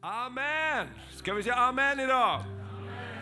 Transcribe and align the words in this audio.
Amen! 0.00 0.88
Ska 1.10 1.34
vi 1.34 1.42
säga 1.42 1.54
amen 1.54 2.00
idag? 2.00 2.44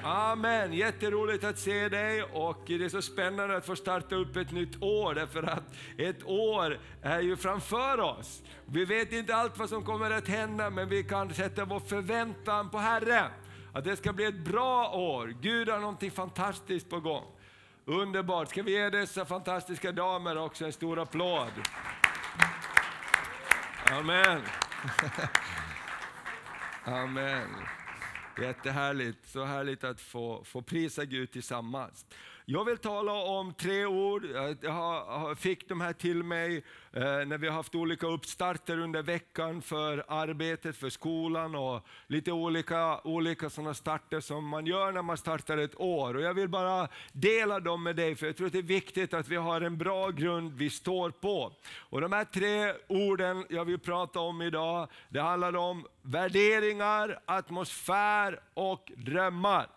Amen, 0.04 0.72
jätteroligt 0.72 1.44
att 1.44 1.58
se 1.58 1.88
dig 1.88 2.22
och 2.22 2.62
det 2.66 2.84
är 2.84 2.88
så 2.88 3.02
spännande 3.02 3.56
att 3.56 3.66
få 3.66 3.76
starta 3.76 4.14
upp 4.14 4.36
ett 4.36 4.52
nytt 4.52 4.82
år 4.82 5.14
därför 5.14 5.42
att 5.42 5.74
ett 5.98 6.24
år 6.24 6.78
är 7.02 7.20
ju 7.20 7.36
framför 7.36 8.00
oss. 8.00 8.42
Vi 8.66 8.84
vet 8.84 9.12
inte 9.12 9.36
allt 9.36 9.58
vad 9.58 9.68
som 9.68 9.84
kommer 9.84 10.10
att 10.10 10.28
hända 10.28 10.70
men 10.70 10.88
vi 10.88 11.04
kan 11.04 11.34
sätta 11.34 11.64
vår 11.64 11.80
förväntan 11.80 12.70
på 12.70 12.78
Herren. 12.78 13.30
Att 13.72 13.84
det 13.84 13.96
ska 13.96 14.12
bli 14.12 14.24
ett 14.24 14.44
bra 14.44 14.90
år. 14.90 15.34
Gud 15.40 15.68
har 15.68 15.78
någonting 15.78 16.10
fantastiskt 16.10 16.90
på 16.90 17.00
gång. 17.00 17.24
Underbart, 17.84 18.48
ska 18.48 18.62
vi 18.62 18.72
ge 18.72 18.90
dessa 18.90 19.24
fantastiska 19.24 19.92
damer 19.92 20.38
också 20.38 20.64
en 20.64 20.72
stor 20.72 20.98
applåd? 20.98 21.52
Amen. 23.90 24.42
Amen. 26.86 27.48
Jättehärligt, 28.42 29.28
så 29.28 29.44
härligt 29.44 29.84
att 29.84 30.00
få, 30.00 30.44
få 30.44 30.62
prisa 30.62 31.04
Gud 31.04 31.30
tillsammans. 31.30 32.06
Jag 32.48 32.64
vill 32.64 32.78
tala 32.78 33.12
om 33.12 33.54
tre 33.54 33.86
ord. 33.86 34.24
Jag 34.62 35.38
fick 35.38 35.68
de 35.68 35.80
här 35.80 35.92
till 35.92 36.22
mig 36.22 36.56
eh, 36.92 37.02
när 37.02 37.38
vi 37.38 37.46
har 37.46 37.54
haft 37.54 37.74
olika 37.74 38.06
uppstarter 38.06 38.78
under 38.78 39.02
veckan 39.02 39.62
för 39.62 40.04
arbetet, 40.08 40.76
för 40.76 40.90
skolan 40.90 41.54
och 41.54 41.86
lite 42.06 42.32
olika, 42.32 43.00
olika 43.04 43.50
sådana 43.50 43.74
starter 43.74 44.20
som 44.20 44.48
man 44.48 44.66
gör 44.66 44.92
när 44.92 45.02
man 45.02 45.16
startar 45.16 45.58
ett 45.58 45.80
år. 45.80 46.16
Och 46.16 46.22
jag 46.22 46.34
vill 46.34 46.48
bara 46.48 46.88
dela 47.12 47.60
dem 47.60 47.82
med 47.82 47.96
dig, 47.96 48.14
för 48.14 48.26
jag 48.26 48.36
tror 48.36 48.46
att 48.46 48.52
det 48.52 48.58
är 48.58 48.62
viktigt 48.62 49.14
att 49.14 49.28
vi 49.28 49.36
har 49.36 49.60
en 49.60 49.78
bra 49.78 50.10
grund 50.10 50.52
vi 50.52 50.70
står 50.70 51.10
på. 51.10 51.52
Och 51.78 52.00
De 52.00 52.12
här 52.12 52.24
tre 52.24 52.74
orden 52.88 53.44
jag 53.48 53.64
vill 53.64 53.78
prata 53.78 54.20
om 54.20 54.42
idag, 54.42 54.88
det 55.08 55.20
handlar 55.20 55.56
om 55.56 55.86
värderingar, 56.02 57.20
atmosfär 57.26 58.40
och 58.54 58.92
drömmar. 58.96 59.75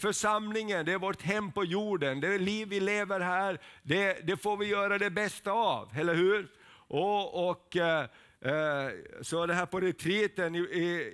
Församlingen, 0.00 0.86
det 0.86 0.92
är 0.92 0.98
vårt 0.98 1.22
hem 1.22 1.52
på 1.52 1.64
jorden, 1.64 2.20
det 2.20 2.34
är 2.34 2.38
liv 2.38 2.68
vi 2.68 2.80
lever 2.80 3.20
här, 3.20 3.58
det, 3.82 4.26
det 4.26 4.36
får 4.36 4.56
vi 4.56 4.66
göra 4.66 4.98
det 4.98 5.10
bästa 5.10 5.52
av, 5.52 5.88
eller 5.96 6.14
hur? 6.14 6.48
Och, 6.88 7.50
och 7.50 7.76
eh, 7.76 8.06
eh 8.40 8.90
så 9.22 9.46
det 9.46 9.54
här 9.54 9.66
på 9.66 9.80
retriten, 9.80 10.54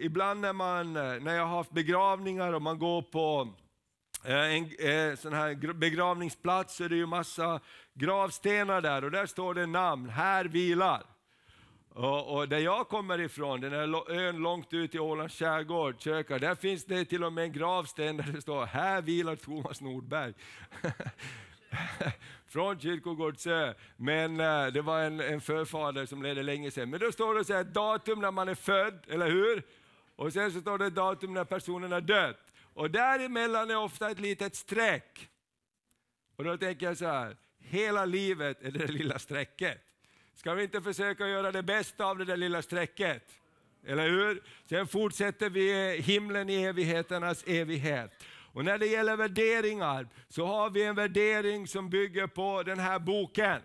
ibland 0.01 0.41
när, 0.41 0.53
man, 0.53 0.93
när 0.93 1.35
jag 1.35 1.47
har 1.47 1.57
haft 1.57 1.71
begravningar 1.71 2.53
och 2.53 2.63
man 2.63 2.79
går 2.79 3.03
på 3.03 3.55
eh, 4.25 4.57
en 4.57 4.65
eh, 4.65 5.17
sån 5.17 5.33
här 5.33 5.73
begravningsplats 5.73 6.77
så 6.77 6.85
är 6.85 6.89
det 6.89 6.97
ju 6.97 7.07
massa 7.07 7.61
gravstenar 7.95 8.81
där 8.81 9.05
och 9.05 9.11
där 9.11 9.27
står 9.27 9.55
det 9.55 9.67
namn, 9.67 10.09
här 10.09 10.45
vilar. 10.45 11.16
Och, 11.97 12.37
och, 12.37 12.49
där 12.49 12.59
jag 12.59 12.89
kommer 12.89 13.21
ifrån, 13.21 13.61
den 13.61 13.73
här 13.73 14.13
ön 14.13 14.37
långt 14.37 14.73
ut 14.73 14.95
i 14.95 14.99
Ålands 14.99 15.39
skärgård, 15.39 16.01
Köka, 16.01 16.39
där 16.39 16.55
finns 16.55 16.85
det 16.85 17.05
till 17.05 17.25
och 17.25 17.33
med 17.33 17.45
en 17.45 17.53
gravsten 17.53 18.17
där 18.17 18.33
det 18.33 18.43
står 18.43 18.67
”Här 18.67 19.03
vilar 19.03 19.37
Thomas 19.37 19.81
Nordberg”. 19.81 20.35
Från 22.49 22.81
Kyrkogårdsö. 22.81 23.75
Men 23.97 24.41
äh, 24.41 24.67
det 24.67 24.83
var 24.83 25.01
en, 25.01 25.21
en 25.21 25.41
förfader 25.41 26.07
som 26.07 26.23
levde 26.23 26.43
länge 26.43 26.71
sedan. 26.71 26.91
Men 26.91 27.01
då 27.01 27.13
står 27.13 27.35
det 27.35 27.45
så 27.45 27.55
här, 27.55 27.65
datum 27.65 28.21
när 28.21 28.31
man 28.31 28.49
är 28.49 28.55
född, 28.55 28.99
eller 29.09 29.31
hur? 29.31 29.63
Och 30.17 30.33
sen 30.33 30.53
så 30.53 30.61
står 30.61 30.79
det 30.79 30.91
datum 30.91 31.35
när 31.35 31.45
personen 31.45 31.93
har 31.93 32.01
dött. 32.01 32.53
Och 32.75 32.91
däremellan 32.91 33.71
är 33.71 33.77
ofta 33.77 34.11
ett 34.11 34.21
litet 34.21 34.57
streck. 34.57 35.29
Och 36.37 36.45
då 36.45 36.57
tänker 36.57 36.87
jag 36.87 36.97
så 36.97 37.07
här, 37.07 37.37
hela 37.59 38.05
livet 38.05 38.63
är 38.63 38.71
det, 38.71 38.87
det 38.87 38.93
lilla 38.93 39.19
strecket. 39.19 39.86
Ska 40.37 40.55
vi 40.55 40.63
inte 40.63 40.83
försöka 40.83 41.29
göra 41.29 41.53
det 41.53 41.63
bästa 41.63 42.05
av 42.05 42.19
det 42.19 42.25
där 42.25 42.37
lilla 42.37 42.63
strecket? 42.63 43.23
Eller 43.87 44.09
hur? 44.09 44.43
Sen 44.69 44.87
fortsätter 44.87 45.51
vi 45.51 45.97
himlen 46.01 46.51
i 46.51 46.63
evigheternas 46.63 47.45
evighet. 47.47 48.25
Och 48.53 48.65
när 48.65 48.79
det 48.79 48.87
gäller 48.87 49.17
värderingar 49.17 50.09
så 50.29 50.47
har 50.47 50.71
vi 50.71 50.85
en 50.85 50.95
värdering 50.95 51.67
som 51.67 51.91
bygger 51.91 52.27
på 52.27 52.63
den 52.63 52.79
här 52.79 52.99
boken. 52.99 53.61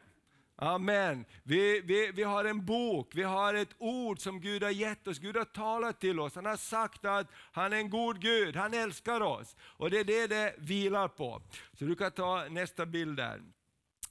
Amen. 0.55 1.25
Vi, 1.43 1.81
vi, 1.81 2.11
vi 2.11 2.23
har 2.23 2.45
en 2.45 2.65
bok, 2.65 3.11
vi 3.15 3.23
har 3.23 3.53
ett 3.53 3.75
ord 3.77 4.19
som 4.19 4.41
Gud 4.41 4.63
har 4.63 4.69
gett 4.69 5.07
oss. 5.07 5.19
Gud 5.19 5.37
har 5.37 5.45
talat 5.45 5.99
till 5.99 6.19
oss. 6.19 6.35
Han 6.35 6.45
har 6.45 6.57
sagt 6.57 7.05
att 7.05 7.27
han 7.51 7.73
är 7.73 7.77
en 7.77 7.89
god 7.89 8.21
Gud, 8.21 8.55
han 8.55 8.73
älskar 8.73 9.21
oss. 9.21 9.55
Och 9.61 9.89
det 9.89 9.99
är 9.99 10.03
det 10.03 10.27
det 10.27 10.55
vilar 10.57 11.07
på. 11.07 11.41
Så 11.79 11.85
du 11.85 11.95
kan 11.95 12.11
ta 12.11 12.45
nästa 12.49 12.85
bild 12.85 13.17
där. 13.17 13.41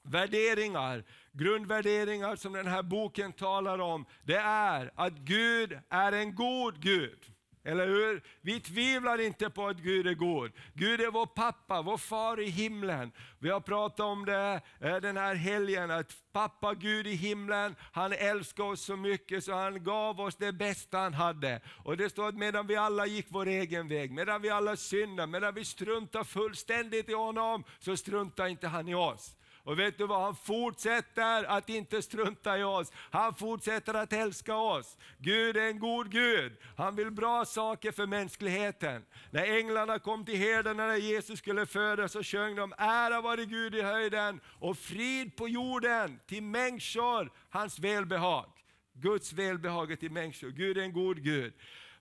Värderingar 0.03 1.04
grundvärderingar 1.32 2.36
som 2.36 2.52
den 2.52 2.66
här 2.66 2.82
boken 2.82 3.32
talar 3.32 3.78
om, 3.78 4.06
det 4.24 4.36
är 4.36 4.91
att 4.94 5.12
Gud 5.12 5.78
är 5.88 6.12
en 6.12 6.34
god 6.34 6.82
Gud. 6.82 7.32
Eller 7.64 7.86
hur? 7.86 8.22
Vi 8.41 8.60
tvivlar 8.60 9.20
inte 9.20 9.50
på 9.50 9.66
att 9.66 9.76
Gud 9.76 10.06
är 10.06 10.14
god. 10.14 10.52
Gud 10.74 11.00
är 11.00 11.10
vår 11.10 11.26
pappa, 11.26 11.82
vår 11.82 11.96
far 11.96 12.41
i 12.41 12.46
himlen. 12.46 13.12
Vi 13.38 13.50
har 13.50 13.60
pratat 13.60 14.00
om 14.00 14.24
det 14.24 14.60
eh, 14.80 14.96
den 14.96 15.16
här 15.16 15.34
helgen, 15.34 15.91
att 15.91 16.16
pappa 16.32 16.74
Gud 16.74 17.06
i 17.06 17.14
himlen, 17.14 17.76
han 17.92 18.12
älskar 18.12 18.64
oss 18.64 18.80
så 18.80 18.97
mycket 18.97 19.44
så 19.44 19.52
han 19.52 19.84
gav 19.84 20.20
oss 20.20 20.36
det 20.36 20.52
bästa 20.52 20.98
han 20.98 21.14
hade. 21.14 21.60
Och 21.84 21.97
det 21.97 22.10
står 22.10 22.28
att 22.28 22.34
medan 22.34 22.66
vi 22.66 22.76
alla 22.76 23.06
gick 23.06 23.26
vår 23.28 23.47
egen 23.47 23.88
väg, 23.88 24.12
medan 24.12 24.42
vi 24.42 24.50
alla 24.50 24.76
syndade, 24.76 25.26
medan 25.26 25.54
vi 25.54 25.64
struntade 25.64 26.24
fullständigt 26.24 27.08
i 27.08 27.14
honom, 27.14 27.64
så 27.78 27.97
struntade 27.97 28.50
inte 28.50 28.68
han 28.68 28.88
i 28.88 28.94
oss. 28.94 29.36
Och 29.70 29.78
vet 29.78 29.98
du 29.98 30.06
vad, 30.06 30.22
han 30.22 30.36
fortsätter 30.36 31.44
att 31.44 31.69
inte 31.69 32.03
strunta 32.03 32.58
i 32.58 32.62
oss. 32.62 32.92
Han 33.10 33.34
fortsätter 33.34 33.94
att 33.94 34.12
älska 34.12 34.56
oss. 34.56 34.97
Gud 35.19 35.56
är 35.56 35.66
en 35.66 35.78
god 35.78 36.10
Gud. 36.10 36.53
Han 36.76 36.97
vill 36.97 37.10
bra 37.10 37.44
saker 37.44 37.92
för 37.92 38.06
mänskligheten. 38.06 39.04
När 39.30 39.59
änglarna 39.59 39.98
kom 39.98 40.25
till 40.25 40.36
herdarna 40.36 40.86
när 40.86 40.97
Jesus 40.97 41.38
skulle 41.38 41.66
födas 41.66 42.12
så 42.12 42.22
sjöng 42.22 42.56
de, 42.56 42.72
ära 42.78 43.20
vare 43.20 43.44
Gud 43.44 43.75
i 43.75 43.82
höjden 43.82 44.41
och 44.47 44.78
frid 44.78 45.36
på 45.36 45.48
jorden 45.48 46.20
till 46.26 46.42
människor, 46.42 47.32
hans 47.50 47.78
välbehag. 47.78 48.50
Guds 48.92 49.32
välbehag 49.32 50.00
till 50.00 50.10
människor. 50.10 50.48
Gud 50.48 50.78
är 50.78 50.82
en 50.82 50.92
god 50.92 51.22
Gud. 51.22 51.53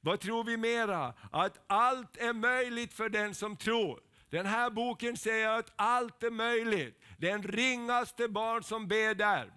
Vad 0.02 0.20
tror 0.20 0.44
vi 0.44 0.58
mera? 0.58 1.14
Att 1.32 1.64
allt 1.68 2.18
är 2.18 2.34
möjligt 2.34 2.94
för 2.94 3.10
den 3.10 3.36
som 3.36 3.58
tror. 3.58 4.09
Den 4.30 4.46
här 4.46 4.70
boken 4.70 5.18
säger 5.18 5.50
att 5.50 5.74
allt 5.76 6.24
är 6.24 6.32
möjligt. 6.32 7.02
Den 7.18 7.44
ringaste 7.44 8.28
barn 8.28 8.64
som 8.64 8.88
ber 8.88 9.16
där 9.16 9.54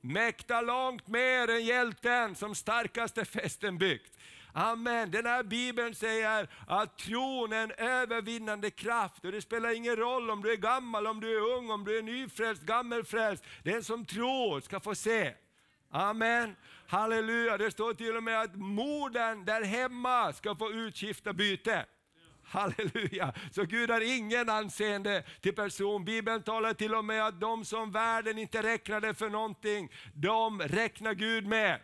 mäktar 0.00 0.62
långt 0.62 1.08
mer 1.08 1.50
än 1.50 1.64
hjälten 1.64 2.34
som 2.34 2.54
starkaste 2.54 3.24
festen 3.24 3.78
byggt. 3.78 4.18
Amen. 4.52 5.10
Den 5.10 5.26
här 5.26 5.42
bibeln 5.42 5.94
säger 5.94 6.48
att 6.66 6.98
tron 6.98 7.52
är 7.52 7.62
en 7.62 7.72
övervinnande 7.72 8.70
kraft. 8.70 9.24
Och 9.24 9.32
det 9.32 9.42
spelar 9.42 9.76
ingen 9.76 9.96
roll 9.96 10.30
om 10.30 10.42
du 10.42 10.52
är 10.52 10.56
gammal, 10.56 11.06
om 11.06 11.20
du 11.20 11.36
är 11.36 11.56
ung, 11.56 11.70
om 11.70 11.84
du 11.84 11.98
är 11.98 12.02
nyfrälst, 12.02 12.62
gammelfrälst. 12.62 13.44
Den 13.62 13.84
som 13.84 14.04
tror 14.04 14.60
ska 14.60 14.80
få 14.80 14.94
se. 14.94 15.34
Amen. 15.90 16.56
Halleluja. 16.86 17.58
Det 17.58 17.70
står 17.70 17.94
till 17.94 18.16
och 18.16 18.22
med 18.22 18.40
att 18.40 18.54
modern 18.54 19.44
där 19.44 19.62
hemma 19.62 20.32
ska 20.32 20.56
få 20.56 20.70
utskifta 20.70 21.32
byte. 21.32 21.86
Halleluja! 22.46 23.32
Så 23.50 23.64
Gud 23.64 23.90
har 23.90 24.16
ingen 24.16 24.50
anseende 24.50 25.24
till 25.40 25.54
person. 25.54 26.04
Bibeln 26.04 26.42
talar 26.42 26.74
till 26.74 26.94
och 26.94 27.04
med 27.04 27.26
att 27.26 27.40
de 27.40 27.64
som 27.64 27.90
världen 27.90 28.38
inte 28.38 28.62
räknade 28.62 29.14
för 29.14 29.28
någonting, 29.28 29.92
de 30.14 30.60
räknar 30.62 31.14
Gud 31.14 31.46
med. 31.46 31.80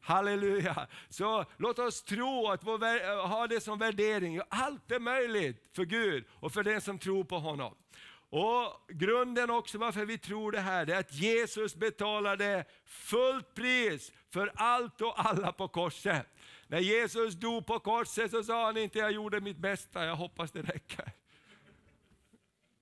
Halleluja! 0.00 0.86
Så 1.08 1.44
låt 1.56 1.78
oss 1.78 2.02
tro 2.02 2.48
att 2.48 2.64
vår, 2.64 3.26
ha 3.26 3.46
det 3.46 3.60
som 3.60 3.78
värdering. 3.78 4.40
Allt 4.48 4.90
är 4.90 5.00
möjligt 5.00 5.64
för 5.72 5.84
Gud 5.84 6.24
och 6.30 6.52
för 6.52 6.62
den 6.62 6.80
som 6.80 6.98
tror 6.98 7.24
på 7.24 7.38
honom. 7.38 7.74
Och 8.30 8.86
Grunden 8.88 9.50
också 9.50 9.78
varför 9.78 10.04
vi 10.04 10.18
tror 10.18 10.52
det 10.52 10.60
här, 10.60 10.86
det 10.86 10.94
är 10.94 11.00
att 11.00 11.12
Jesus 11.12 11.74
betalade 11.74 12.64
fullt 12.84 13.54
pris 13.54 14.12
för 14.32 14.52
allt 14.54 15.00
och 15.00 15.26
alla 15.26 15.52
på 15.52 15.68
korset. 15.68 16.26
När 16.74 16.80
Jesus 16.80 17.34
dog 17.34 17.66
på 17.66 17.80
korset 17.80 18.30
så 18.30 18.42
sa 18.42 18.64
han 18.64 18.76
inte, 18.76 18.98
jag 18.98 19.12
gjorde 19.12 19.40
mitt 19.40 19.56
bästa, 19.56 20.04
jag 20.04 20.16
hoppas 20.16 20.50
det 20.50 20.62
räcker. 20.62 21.12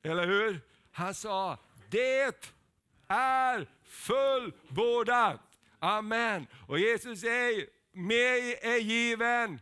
Eller 0.03 0.27
hur? 0.27 0.61
Han 0.93 1.15
sa, 1.15 1.59
det 1.91 2.21
är 3.09 3.67
fullbordat. 3.85 5.41
Amen. 5.79 6.47
Och 6.69 6.79
Jesus 6.79 7.21
säger, 7.21 7.67
mig 7.93 8.59
är 8.63 8.77
given 8.77 9.61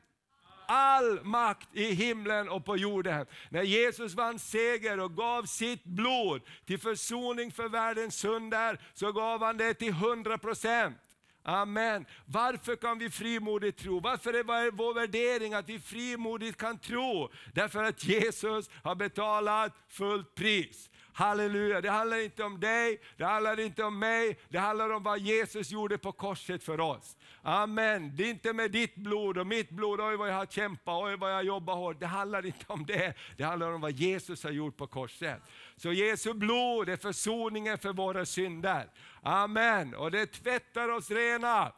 all 0.69 1.25
makt 1.25 1.69
i 1.73 1.95
himlen 1.95 2.49
och 2.49 2.65
på 2.65 2.77
jorden. 2.77 3.27
När 3.49 3.63
Jesus 3.63 4.15
vann 4.15 4.39
seger 4.39 5.01
och 5.01 5.17
gav 5.17 5.45
sitt 5.45 5.85
blod 5.85 6.43
till 6.65 6.79
försoning 6.79 7.53
för 7.53 7.69
världens 7.69 8.15
synder, 8.15 8.81
så 8.95 9.13
gav 9.13 9.43
han 9.43 9.57
det 9.57 9.75
till 9.75 9.93
100 9.93 10.39
procent. 10.39 10.97
Amen. 11.43 12.07
Varför 12.27 12.77
kan 12.77 12.99
vi 12.99 13.11
frimodigt 13.11 13.79
tro? 13.79 14.01
Varför 14.01 14.33
är 14.33 14.71
vår 14.71 14.95
värdering 14.95 15.55
att 15.55 15.69
vi 15.69 15.79
frimodigt 15.81 16.59
kan 16.59 16.79
tro? 16.79 17.31
Därför 17.55 17.85
att 17.85 18.05
Jesus 18.05 18.71
har 18.83 18.95
betalat 18.95 19.77
fullt 19.89 20.35
pris. 20.35 20.90
Halleluja, 21.21 21.81
det 21.81 21.91
handlar 21.91 22.25
inte 22.25 22.45
om 22.45 22.61
dig, 22.61 23.01
det 23.17 23.25
handlar 23.25 23.61
inte 23.61 23.85
om 23.85 23.99
mig, 23.99 24.39
det 24.49 24.59
handlar 24.59 24.91
om 24.91 25.03
vad 25.03 25.19
Jesus 25.19 25.71
gjorde 25.71 25.99
på 25.99 26.13
korset 26.13 26.63
för 26.63 26.81
oss. 26.81 27.17
Amen. 27.43 28.13
Det 28.17 28.25
är 28.25 28.31
inte 28.31 28.53
med 28.53 28.71
ditt 28.71 28.95
blod 28.95 29.39
och 29.39 29.47
mitt 29.47 29.71
blod, 29.71 30.01
oj 30.01 30.17
vad 30.17 30.29
jag 30.29 30.35
har 30.35 30.47
kämpat, 30.47 31.03
oj 31.03 31.17
vad 31.17 31.33
jag 31.33 31.45
jobbar 31.45 31.75
hårt. 31.75 32.01
Det 32.01 32.07
handlar 32.07 32.47
inte 32.47 32.65
om 32.69 32.87
det, 32.87 33.15
det 33.37 33.45
handlar 33.45 33.73
om 33.73 33.81
vad 33.81 33.91
Jesus 33.91 34.45
har 34.45 34.51
gjort 34.51 34.77
på 34.77 34.87
korset. 34.87 35.43
Så 35.77 35.93
Jesu 35.93 36.35
blod 36.35 36.89
är 36.89 36.97
försoningen 36.97 37.79
för 37.79 37.93
våra 37.93 38.27
synder. 38.27 38.91
Amen. 39.23 39.95
Och 39.95 40.11
det 40.11 40.27
tvättar 40.27 40.89
oss 40.89 41.11
rena. 41.11 41.73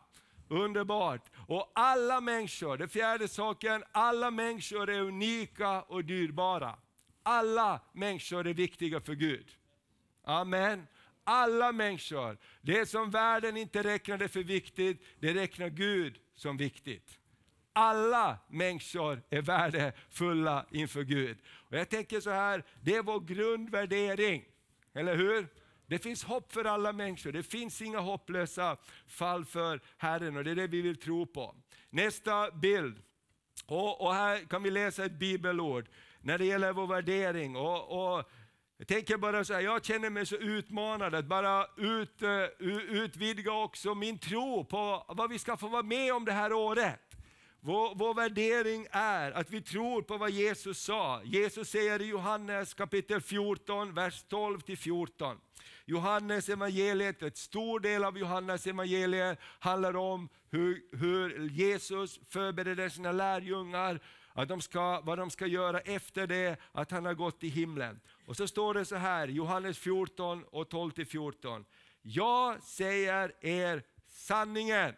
Underbart. 0.49 1.31
Och 1.49 1.73
alla 1.75 2.21
människor, 2.21 2.77
det 2.77 2.89
fjärde 2.89 3.29
saken, 3.29 3.85
alla 3.93 4.31
människor 4.31 4.91
är 4.91 5.01
unika 5.01 5.83
och 5.83 6.05
dyrbara. 6.05 6.75
Alla 7.23 7.81
människor 7.93 8.47
är 8.47 8.55
viktiga 8.55 9.01
för 9.01 9.15
Gud. 9.15 9.47
Amen. 10.25 10.87
Alla 11.25 11.73
människor. 11.73 12.39
Det 12.61 12.89
som 12.89 13.11
världen 13.11 13.57
inte 13.57 13.83
räknade 13.83 14.29
för 14.29 14.43
viktigt, 14.43 15.03
det 15.21 15.35
räknar 15.35 15.69
Gud 15.69 16.19
som 16.35 16.57
viktigt. 16.57 17.19
Alla 17.73 18.39
människor 18.49 19.23
är 19.31 19.43
värdefulla 19.43 20.67
inför 20.71 21.03
Gud. 21.03 21.39
Och 21.47 21.77
jag 21.77 21.89
tänker 21.89 22.21
så 22.21 22.31
här, 22.31 22.65
det 22.81 22.97
är 22.97 23.03
vår 23.03 23.21
grundvärdering. 23.21 24.45
Eller 24.95 25.17
hur? 25.17 25.47
Det 25.87 25.99
finns 25.99 26.25
hopp 26.25 26.53
för 26.53 26.65
alla 26.65 26.93
människor. 26.93 27.33
Det 27.33 27.43
finns 27.43 27.83
inga 27.83 27.99
hopplösa 27.99 28.77
fall 29.07 29.45
för 29.45 29.81
Herren 29.97 30.37
och 30.37 30.45
det 30.45 30.51
är 30.51 30.55
det 30.55 30.67
vi 30.67 30.81
vill 30.81 30.97
tro 30.97 31.27
på. 31.27 31.55
Nästa 31.91 32.51
bild. 32.51 33.03
Och, 33.67 34.01
och 34.01 34.15
här 34.15 34.39
kan 34.39 34.63
vi 34.63 34.71
läsa 34.71 35.05
ett 35.05 35.13
bibelord 35.13 35.89
när 36.23 36.39
det 36.39 36.45
gäller 36.45 36.73
vår 36.73 36.87
värdering. 36.87 37.57
Och, 37.57 38.17
och 38.17 38.31
jag 38.79 38.89
tänker 38.89 39.17
bara 39.17 39.45
så 39.45 39.55
här, 39.55 39.61
jag 39.61 39.85
känner 39.85 40.11
mig 40.11 40.27
så 40.27 40.37
utmanad 40.37 41.15
att 41.15 41.25
bara 41.25 41.67
ut, 41.77 42.23
uh, 42.23 42.69
utvidga 42.89 43.53
också 43.53 43.95
min 43.95 44.19
tro 44.19 44.65
på 44.65 45.05
vad 45.09 45.31
vi 45.31 45.39
ska 45.39 45.57
få 45.57 45.69
vara 45.69 45.83
med 45.83 46.15
om 46.15 46.25
det 46.25 46.33
här 46.33 46.53
året. 46.53 47.01
Vår, 47.61 47.95
vår 47.95 48.15
värdering 48.15 48.87
är 48.91 49.33
att 49.33 49.51
vi 49.51 49.61
tror 49.63 50.03
på 50.03 50.17
vad 50.17 50.31
Jesus 50.31 50.83
sa. 50.83 51.21
Jesus 51.25 51.69
säger 51.69 52.03
i 52.03 52.07
Johannes 52.07 52.75
kapitel 52.75 53.21
14, 53.21 53.95
vers 53.95 54.25
12-14. 54.31 55.37
Johannes 55.85 56.49
evangeliet, 56.49 57.23
ett 57.23 57.37
stor 57.37 57.81
del 57.81 58.05
av 58.05 58.19
Johannes 58.19 58.67
evangeliet 58.67 59.39
handlar 59.59 59.97
om 59.97 60.29
hur, 60.51 60.97
hur 60.97 61.49
Jesus 61.49 62.21
förbereder 62.29 62.89
sina 62.89 63.13
lärjungar, 63.13 64.01
att 64.33 64.49
de 64.49 64.61
ska, 64.61 65.01
vad 65.01 65.19
de 65.19 65.31
ska 65.31 65.47
göra 65.47 65.81
efter 65.81 66.27
det 66.27 66.57
att 66.73 66.91
han 66.91 67.05
har 67.05 67.15
gått 67.15 67.45
i 67.45 67.49
himlen. 67.49 68.01
Och 68.27 68.37
så 68.37 68.49
står 68.49 68.75
det 68.75 68.85
så 68.85 68.97
här, 68.97 69.29
Johannes 69.29 69.79
14 69.79 70.45
och 70.45 70.73
12-14. 70.73 71.65
Jag 72.03 72.63
säger 72.63 73.33
er 73.41 73.83
sanningen. 74.07 74.95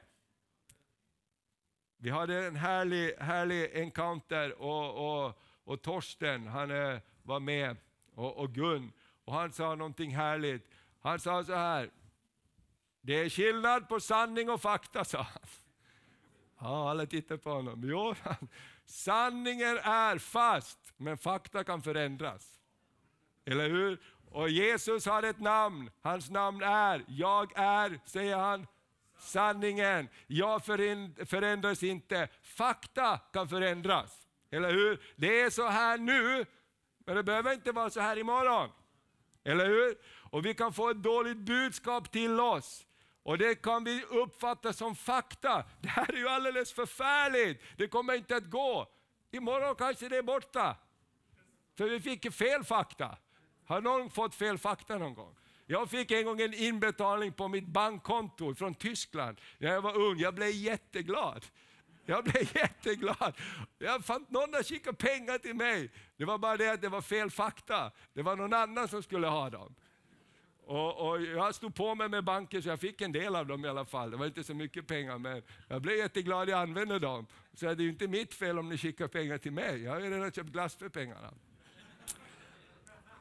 Vi 1.96 2.10
hade 2.10 2.46
en 2.46 2.56
härlig, 2.56 3.14
härlig 3.18 3.76
encounter 3.76 4.62
och, 4.62 5.24
och, 5.24 5.42
och 5.64 5.82
Torsten 5.82 6.46
han 6.46 6.70
eh, 6.70 6.98
var 7.22 7.40
med 7.40 7.76
och, 8.14 8.36
och 8.36 8.54
Gun. 8.54 8.92
Och 9.24 9.32
han 9.32 9.52
sa 9.52 9.74
någonting 9.74 10.16
härligt. 10.16 10.70
Han 11.00 11.20
sa 11.20 11.44
så 11.44 11.54
här, 11.54 11.90
det 13.00 13.20
är 13.20 13.28
skillnad 13.28 13.88
på 13.88 14.00
sanning 14.00 14.50
och 14.50 14.60
fakta, 14.60 15.04
sa 15.04 15.22
han. 15.22 15.42
Ja, 16.60 16.90
alla 16.90 17.06
tittar 17.06 17.36
på 17.36 17.50
honom. 17.50 17.82
Jo, 17.84 18.14
sanningen 18.86 19.78
är 19.78 20.18
fast, 20.18 20.78
men 20.96 21.18
fakta 21.18 21.64
kan 21.64 21.82
förändras. 21.82 22.60
Eller 23.44 23.68
hur? 23.68 24.00
Och 24.30 24.48
Jesus 24.48 25.06
har 25.06 25.22
ett 25.22 25.40
namn, 25.40 25.90
hans 26.02 26.30
namn 26.30 26.62
är, 26.62 27.04
jag 27.08 27.52
är, 27.58 28.00
säger 28.06 28.36
han, 28.36 28.66
sanningen. 29.18 30.08
Jag 30.26 30.64
förändras 31.26 31.82
inte, 31.82 32.28
fakta 32.42 33.18
kan 33.32 33.48
förändras. 33.48 34.28
Eller 34.50 34.72
hur? 34.72 35.02
Det 35.16 35.40
är 35.40 35.50
så 35.50 35.68
här 35.68 35.98
nu, 35.98 36.46
men 37.06 37.16
det 37.16 37.22
behöver 37.22 37.52
inte 37.52 37.72
vara 37.72 37.90
så 37.90 38.00
här 38.00 38.18
imorgon. 38.18 38.70
Eller 39.44 39.66
hur? 39.66 39.94
Och 40.30 40.46
vi 40.46 40.54
kan 40.54 40.72
få 40.72 40.90
ett 40.90 41.02
dåligt 41.02 41.36
budskap 41.36 42.12
till 42.12 42.40
oss. 42.40 42.86
Och 43.24 43.38
det 43.38 43.54
kan 43.54 43.84
vi 43.84 44.04
uppfatta 44.04 44.72
som 44.72 44.96
fakta. 44.96 45.64
Det 45.80 45.88
här 45.88 46.12
är 46.12 46.16
ju 46.16 46.28
alldeles 46.28 46.72
förfärligt, 46.72 47.62
det 47.76 47.88
kommer 47.88 48.14
inte 48.14 48.36
att 48.36 48.50
gå. 48.50 48.88
Imorgon 49.30 49.74
kanske 49.74 50.08
det 50.08 50.16
är 50.16 50.22
borta. 50.22 50.76
För 51.76 51.88
vi 51.88 52.00
fick 52.00 52.32
fel 52.32 52.64
fakta. 52.64 53.16
Har 53.66 53.80
någon 53.80 54.10
fått 54.10 54.34
fel 54.34 54.58
fakta 54.58 54.98
någon 54.98 55.14
gång? 55.14 55.36
Jag 55.66 55.90
fick 55.90 56.10
en 56.10 56.24
gång 56.24 56.40
en 56.40 56.54
inbetalning 56.54 57.32
på 57.32 57.48
mitt 57.48 57.66
bankkonto 57.66 58.54
från 58.54 58.74
Tyskland 58.74 59.40
när 59.58 59.72
jag 59.72 59.82
var 59.82 59.96
ung. 59.96 60.18
Jag 60.18 60.34
blev 60.34 60.50
jätteglad. 60.50 61.46
Jag 62.06 62.24
blev 62.24 62.56
jätteglad. 62.56 63.34
Jag 63.78 64.04
fann 64.04 64.26
någon 64.28 64.54
har 64.54 64.62
skickat 64.62 64.98
pengar 64.98 65.38
till 65.38 65.54
mig. 65.54 65.90
Det 66.16 66.24
var 66.24 66.38
bara 66.38 66.56
det 66.56 66.72
att 66.72 66.80
det 66.80 66.88
var 66.88 67.02
fel 67.02 67.30
fakta. 67.30 67.90
Det 68.12 68.22
var 68.22 68.36
någon 68.36 68.52
annan 68.52 68.88
som 68.88 69.02
skulle 69.02 69.26
ha 69.26 69.50
dem. 69.50 69.74
Och, 70.66 71.08
och, 71.08 71.22
jag 71.22 71.54
stod 71.54 71.74
på 71.74 71.94
mig 71.94 72.08
med 72.08 72.24
banken 72.24 72.62
så 72.62 72.68
jag 72.68 72.80
fick 72.80 73.00
en 73.00 73.12
del 73.12 73.36
av 73.36 73.46
dem 73.46 73.64
i 73.64 73.68
alla 73.68 73.84
fall. 73.84 74.10
Det 74.10 74.16
var 74.16 74.26
inte 74.26 74.44
så 74.44 74.54
mycket 74.54 74.86
pengar 74.86 75.18
men 75.18 75.42
jag 75.68 75.82
blev 75.82 75.96
jätteglad 75.96 76.42
att 76.42 76.48
jag 76.48 76.60
använde 76.60 76.98
dem. 76.98 77.26
Så 77.54 77.66
det 77.66 77.72
är 77.72 77.76
ju 77.76 77.88
inte 77.88 78.08
mitt 78.08 78.34
fel 78.34 78.58
om 78.58 78.68
ni 78.68 78.78
skickar 78.78 79.08
pengar 79.08 79.38
till 79.38 79.52
mig. 79.52 79.82
Jag 79.82 79.92
har 79.92 80.00
ju 80.00 80.10
redan 80.10 80.32
köpt 80.32 80.50
glass 80.50 80.76
för 80.76 80.88
pengarna. 80.88 81.30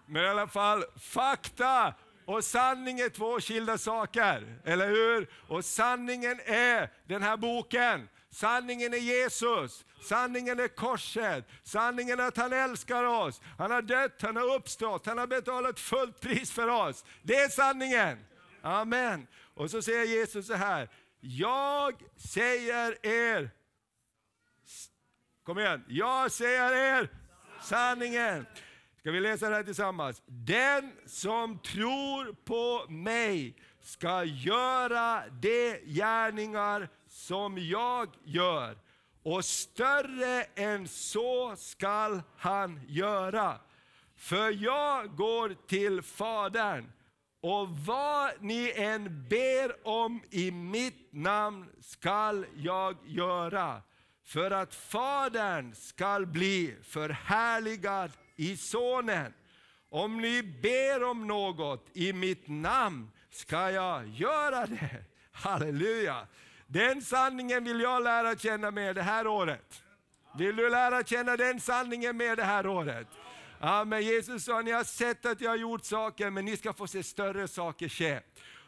Men 0.05 0.23
i 0.23 0.27
alla 0.27 0.47
fall, 0.47 0.83
fakta 0.99 1.93
och 2.25 2.43
sanning 2.43 2.99
är 2.99 3.09
två 3.09 3.39
skilda 3.39 3.77
saker, 3.77 4.59
eller 4.63 4.87
hur? 4.87 5.29
Och 5.47 5.65
sanningen 5.65 6.39
är 6.45 6.91
den 7.07 7.23
här 7.23 7.37
boken. 7.37 8.09
Sanningen 8.29 8.93
är 8.93 8.97
Jesus, 8.97 9.85
sanningen 10.03 10.59
är 10.59 10.67
korset, 10.67 11.45
sanningen 11.63 12.19
är 12.19 12.27
att 12.27 12.37
han 12.37 12.53
älskar 12.53 13.03
oss. 13.03 13.41
Han 13.57 13.71
har 13.71 13.81
dött, 13.81 14.21
han 14.21 14.35
har 14.35 14.55
uppstått, 14.55 15.05
han 15.05 15.17
har 15.17 15.27
betalat 15.27 15.79
fullt 15.79 16.19
pris 16.19 16.51
för 16.51 16.67
oss. 16.67 17.05
Det 17.21 17.35
är 17.35 17.49
sanningen. 17.49 18.17
Amen. 18.61 19.27
Och 19.53 19.71
så 19.71 19.81
säger 19.81 20.03
Jesus 20.03 20.47
så 20.47 20.53
här, 20.53 20.89
jag 21.19 21.93
säger 22.15 23.05
er, 23.05 23.49
kom 25.43 25.59
igen, 25.59 25.83
jag 25.87 26.31
säger 26.31 26.73
er 26.73 27.09
sanningen. 27.61 28.45
Ska 28.99 29.11
vi 29.11 29.19
läsa 29.19 29.49
det 29.49 29.55
här 29.55 29.63
tillsammans? 29.63 30.21
Den 30.25 30.91
som 31.05 31.59
tror 31.59 32.33
på 32.33 32.91
mig 32.91 33.55
ska 33.81 34.23
göra 34.23 35.23
de 35.29 35.79
gärningar 35.85 36.89
som 37.07 37.57
jag 37.57 38.09
gör, 38.23 38.77
och 39.23 39.45
större 39.45 40.43
än 40.55 40.87
så 40.87 41.55
skall 41.57 42.21
han 42.37 42.81
göra. 42.87 43.59
För 44.15 44.51
jag 44.63 45.15
går 45.15 45.55
till 45.67 46.01
Fadern, 46.01 46.91
och 47.41 47.69
vad 47.69 48.31
ni 48.39 48.73
än 48.75 49.27
ber 49.29 49.87
om 49.87 50.21
i 50.29 50.51
mitt 50.51 51.13
namn 51.13 51.69
skall 51.81 52.45
jag 52.55 52.97
göra, 53.05 53.81
för 54.25 54.51
att 54.51 54.75
Fadern 54.75 55.75
skall 55.75 56.25
bli 56.25 56.75
förhärligad 56.83 58.11
i 58.35 58.57
Sonen. 58.57 59.33
Om 59.89 60.21
ni 60.21 60.43
ber 60.43 61.03
om 61.03 61.27
något 61.27 61.89
i 61.93 62.13
mitt 62.13 62.47
namn 62.47 63.11
ska 63.29 63.71
jag 63.71 64.07
göra 64.07 64.65
det. 64.65 65.05
Halleluja! 65.31 66.27
Den 66.73 67.01
sanningen 67.01 67.63
vill 67.63 67.81
jag 67.81 68.03
lära 68.03 68.35
känna 68.35 68.71
mer 68.71 68.93
det 68.93 69.01
här 69.01 69.27
året. 69.27 69.83
Vill 70.37 70.55
du 70.55 70.69
lära 70.69 71.03
känna 71.03 71.37
den 71.37 71.59
sanningen 71.59 72.17
mer 72.17 72.35
det 72.35 72.43
här 72.43 72.67
året? 72.67 73.07
Amen. 73.59 74.01
Jesus 74.01 74.45
sa, 74.45 74.61
ni 74.61 74.71
har 74.71 74.83
sett 74.83 75.25
att 75.25 75.41
jag 75.41 75.49
har 75.49 75.57
gjort 75.57 75.85
saker, 75.85 76.29
men 76.29 76.45
ni 76.45 76.57
ska 76.57 76.73
få 76.73 76.87
se 76.87 77.03
större 77.03 77.47
saker 77.47 77.89
ske. 77.89 78.19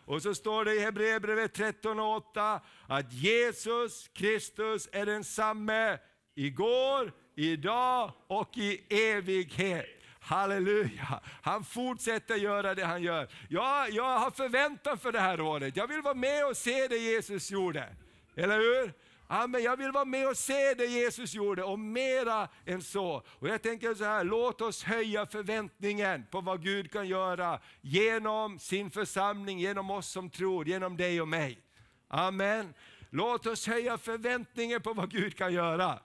Och 0.06 0.22
så 0.22 0.36
står 0.36 0.66
det 0.66 0.76
i 0.76 0.80
Hebreerbrevet 0.80 1.58
13.8 1.58 2.60
att 2.88 3.14
Jesus 3.14 4.10
Kristus 4.14 4.90
är 4.92 5.06
densamme 5.06 5.98
igår, 6.36 7.12
idag 7.36 8.12
och 8.28 8.58
i 8.58 8.82
evighet. 8.90 9.95
Halleluja! 10.25 11.22
Han 11.41 11.63
fortsätter 11.63 12.36
göra 12.36 12.75
det 12.75 12.86
han 12.86 13.03
gör. 13.03 13.27
Jag, 13.50 13.89
jag 13.89 14.20
har 14.20 14.32
förväntan 14.32 14.98
för 14.98 15.12
det 15.12 15.20
här 15.20 15.41
året. 15.41 15.77
Jag 15.77 15.88
vill 15.88 16.01
vara 16.01 16.13
med 16.13 16.46
och 16.46 16.58
se 16.58 16.88
det 16.88 16.98
Jesus 16.98 17.51
gjorde. 17.51 17.96
Eller 18.36 18.58
hur? 18.58 18.94
Amen. 19.27 19.63
Jag 19.63 19.77
vill 19.77 19.91
vara 19.91 20.05
med 20.05 20.27
och 20.27 20.38
se 20.38 20.74
det 20.74 20.86
Jesus 20.86 21.34
gjorde 21.34 21.63
och 21.63 21.79
mera 21.79 22.48
än 22.65 22.82
så. 22.82 23.24
Och 23.39 23.48
jag 23.48 23.62
tänker 23.62 23.94
så 23.94 24.03
här, 24.03 24.24
låt 24.24 24.62
oss 24.62 24.84
höja 24.84 25.25
förväntningen 25.25 26.25
på 26.32 26.41
vad 26.41 26.63
Gud 26.63 26.91
kan 26.91 27.08
göra 27.08 27.60
genom 27.82 28.60
sin 28.60 28.91
församling, 28.91 29.60
genom 29.60 29.89
oss 29.89 30.08
som 30.08 30.29
tror, 30.29 30.67
genom 30.67 30.98
dig 30.98 31.22
och 31.22 31.27
mig. 31.27 31.60
Amen. 32.08 32.74
Låt 33.10 33.46
oss 33.46 33.67
höja 33.67 33.98
förväntningen 33.98 34.82
på 34.82 34.94
vad 34.94 35.12
Gud 35.12 35.38
kan 35.38 35.53
göra. 35.53 36.00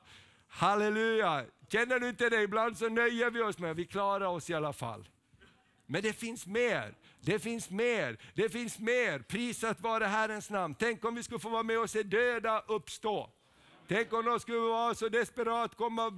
Halleluja! 0.48 1.44
Känner 1.72 2.00
du 2.00 2.08
inte 2.08 2.28
det? 2.28 2.42
Ibland 2.42 2.78
så 2.78 2.88
nöjer 2.88 3.30
vi 3.30 3.42
oss 3.42 3.58
med 3.58 3.70
att 3.70 3.76
vi 3.76 3.86
klarar 3.86 4.26
oss 4.26 4.50
i 4.50 4.54
alla 4.54 4.72
fall. 4.72 5.08
Men 5.86 6.02
det 6.02 6.12
finns 6.12 6.46
mer. 6.46 6.94
Det 7.20 7.38
finns 7.38 7.70
mer. 7.70 8.18
Det 8.34 8.48
finns 8.48 8.78
mer. 8.78 9.18
Prisat 9.18 9.80
vare 9.80 10.04
Herrens 10.04 10.50
namn. 10.50 10.74
Tänk 10.78 11.04
om 11.04 11.14
vi 11.14 11.22
skulle 11.22 11.40
få 11.40 11.48
vara 11.48 11.62
med 11.62 11.78
och 11.78 11.90
se 11.90 12.02
döda 12.02 12.64
uppstå. 12.68 13.30
Tänk 13.88 14.12
om 14.12 14.24
de 14.24 14.40
skulle 14.40 14.58
vara 14.58 14.94
så 14.94 15.08
desperat, 15.08 15.76
komma 15.76 16.12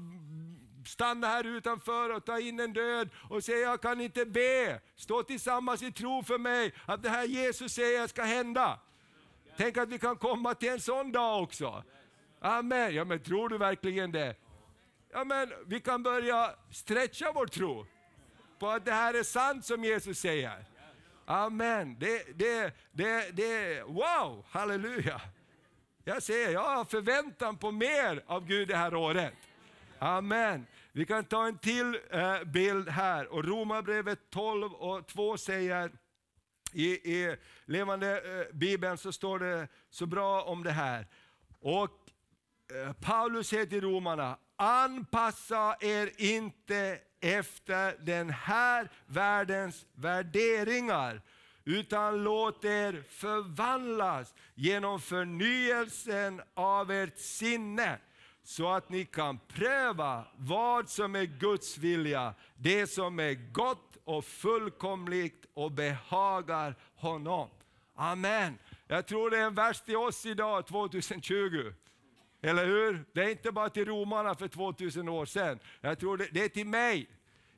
stanna 0.86 1.26
här 1.26 1.46
utanför 1.46 2.10
och 2.10 2.24
ta 2.24 2.40
in 2.40 2.60
en 2.60 2.72
död 2.72 3.08
och 3.30 3.44
säga, 3.44 3.58
jag 3.58 3.80
kan 3.80 4.00
inte 4.00 4.26
be. 4.26 4.80
Stå 4.96 5.22
tillsammans 5.22 5.82
i 5.82 5.92
tro 5.92 6.22
för 6.22 6.38
mig 6.38 6.74
att 6.86 7.02
det 7.02 7.08
här 7.08 7.24
Jesus 7.24 7.72
säger 7.72 8.06
ska 8.06 8.22
hända. 8.22 8.80
Tänk 9.56 9.76
att 9.76 9.88
vi 9.88 9.98
kan 9.98 10.16
komma 10.16 10.54
till 10.54 10.68
en 10.68 10.80
sån 10.80 11.12
dag 11.12 11.42
också. 11.42 11.84
Amen. 12.40 12.94
Ja, 12.94 13.04
men 13.04 13.22
tror 13.22 13.48
du 13.48 13.58
verkligen 13.58 14.12
det? 14.12 14.34
Ja, 15.14 15.24
men 15.24 15.52
vi 15.66 15.80
kan 15.80 16.02
börja 16.02 16.54
stretcha 16.70 17.32
vår 17.32 17.46
tro 17.46 17.86
på 18.58 18.68
att 18.68 18.84
det 18.84 18.92
här 18.92 19.14
är 19.14 19.22
sant 19.22 19.64
som 19.64 19.84
Jesus 19.84 20.18
säger. 20.18 20.64
Amen. 21.24 21.96
Det, 22.00 22.38
det, 22.38 22.72
det, 22.92 23.36
det, 23.36 23.82
wow, 23.82 24.44
halleluja. 24.50 25.20
Jag 26.04 26.22
säger, 26.22 26.50
jag 26.50 26.76
har 26.76 26.84
förväntan 26.84 27.56
på 27.56 27.70
mer 27.70 28.22
av 28.26 28.46
Gud 28.46 28.68
det 28.68 28.76
här 28.76 28.94
året. 28.94 29.34
Amen. 29.98 30.66
Vi 30.92 31.06
kan 31.06 31.24
ta 31.24 31.46
en 31.46 31.58
till 31.58 31.98
eh, 32.10 32.44
bild 32.44 32.88
här. 32.88 33.32
Och 33.32 33.44
Romarbrevet 33.44 34.30
12 34.30 34.72
och 34.72 35.06
2 35.06 35.36
säger, 35.36 35.92
i, 36.72 36.86
i 36.88 37.36
levande 37.64 38.40
eh, 38.40 38.56
bibeln 38.56 38.98
så 38.98 39.12
står 39.12 39.38
det 39.38 39.68
så 39.90 40.06
bra 40.06 40.42
om 40.42 40.62
det 40.62 40.70
här. 40.70 41.06
Och 41.60 41.90
eh, 42.74 42.92
Paulus 42.92 43.48
säger 43.48 43.66
till 43.66 43.80
romarna, 43.80 44.38
anpassa 44.62 45.76
er 45.80 46.10
inte 46.16 46.98
efter 47.20 47.96
den 47.98 48.30
här 48.30 48.90
världens 49.06 49.86
värderingar, 49.94 51.22
utan 51.64 52.24
låt 52.24 52.64
er 52.64 53.02
förvandlas 53.08 54.34
genom 54.54 55.00
förnyelsen 55.00 56.42
av 56.54 56.90
ert 56.90 57.18
sinne 57.18 57.98
så 58.44 58.68
att 58.68 58.88
ni 58.88 59.04
kan 59.04 59.38
pröva 59.38 60.24
vad 60.36 60.88
som 60.88 61.16
är 61.16 61.24
Guds 61.24 61.78
vilja, 61.78 62.34
det 62.56 62.86
som 62.86 63.20
är 63.20 63.52
gott 63.52 63.96
och 64.04 64.24
fullkomligt 64.24 65.46
och 65.54 65.72
behagar 65.72 66.74
honom. 66.94 67.48
Amen. 67.94 68.58
Jag 68.86 69.06
tror 69.06 69.30
det 69.30 69.38
är 69.38 69.46
en 69.46 69.54
vers 69.54 69.80
till 69.80 69.96
oss 69.96 70.26
idag, 70.26 70.66
2020. 70.66 71.72
Eller 72.42 72.66
hur? 72.66 73.04
Det 73.12 73.24
är 73.24 73.30
inte 73.30 73.52
bara 73.52 73.70
till 73.70 73.84
romarna 73.84 74.34
för 74.34 74.48
2000 74.48 75.08
år 75.08 75.26
sedan. 75.26 75.58
Jag 75.80 75.98
tror 75.98 76.16
det, 76.16 76.28
det 76.32 76.44
är 76.44 76.48
till 76.48 76.66
mig. 76.66 77.08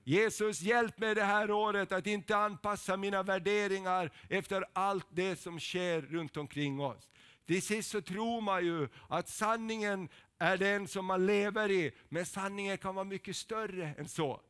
Jesus, 0.04 0.60
hjälp 0.60 0.98
mig 0.98 1.14
det 1.14 1.24
här 1.24 1.50
året 1.50 1.92
att 1.92 2.06
inte 2.06 2.36
anpassa 2.36 2.96
mina 2.96 3.22
värderingar 3.22 4.10
efter 4.28 4.64
allt 4.72 5.06
det 5.10 5.36
som 5.36 5.60
sker 5.60 6.02
runt 6.02 6.36
omkring 6.36 6.80
oss. 6.80 7.08
Till 7.46 7.62
sist 7.62 7.90
så 7.90 8.00
tror 8.00 8.40
man 8.40 8.64
ju 8.64 8.88
att 9.08 9.28
sanningen 9.28 10.08
är 10.38 10.56
den 10.56 10.88
som 10.88 11.06
man 11.06 11.26
lever 11.26 11.70
i, 11.70 11.92
men 12.08 12.26
sanningen 12.26 12.78
kan 12.78 12.94
vara 12.94 13.04
mycket 13.04 13.36
större 13.36 13.94
än 13.98 14.08
så. 14.08 14.40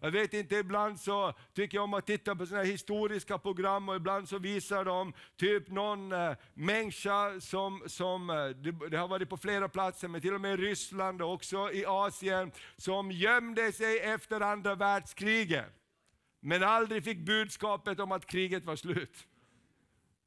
Jag 0.00 0.10
vet 0.10 0.34
inte, 0.34 0.56
ibland 0.56 1.00
så 1.00 1.34
tycker 1.54 1.78
jag 1.78 1.84
om 1.84 1.94
att 1.94 2.06
titta 2.06 2.36
på 2.36 2.46
såna 2.46 2.62
historiska 2.62 3.38
program 3.38 3.88
och 3.88 3.96
ibland 3.96 4.28
så 4.28 4.38
visar 4.38 4.84
de 4.84 5.12
typ 5.36 5.68
någon 5.68 6.12
eh, 6.12 6.32
människa 6.54 7.40
som, 7.40 7.82
som 7.86 8.30
eh, 8.30 8.36
det, 8.36 8.88
det, 8.90 8.96
har 8.96 9.08
varit 9.08 9.28
på 9.28 9.36
flera 9.36 9.68
platser, 9.68 10.08
men 10.08 10.20
till 10.20 10.34
och 10.34 10.40
med 10.40 10.60
i 10.60 10.62
Ryssland 10.62 11.22
och 11.22 11.32
också 11.32 11.72
i 11.72 11.84
Asien, 11.86 12.52
som 12.76 13.10
gömde 13.12 13.72
sig 13.72 13.98
efter 13.98 14.40
andra 14.40 14.74
världskriget. 14.74 15.72
Men 16.40 16.62
aldrig 16.62 17.04
fick 17.04 17.18
budskapet 17.18 18.00
om 18.00 18.12
att 18.12 18.26
kriget 18.26 18.64
var 18.64 18.76
slut. 18.76 19.26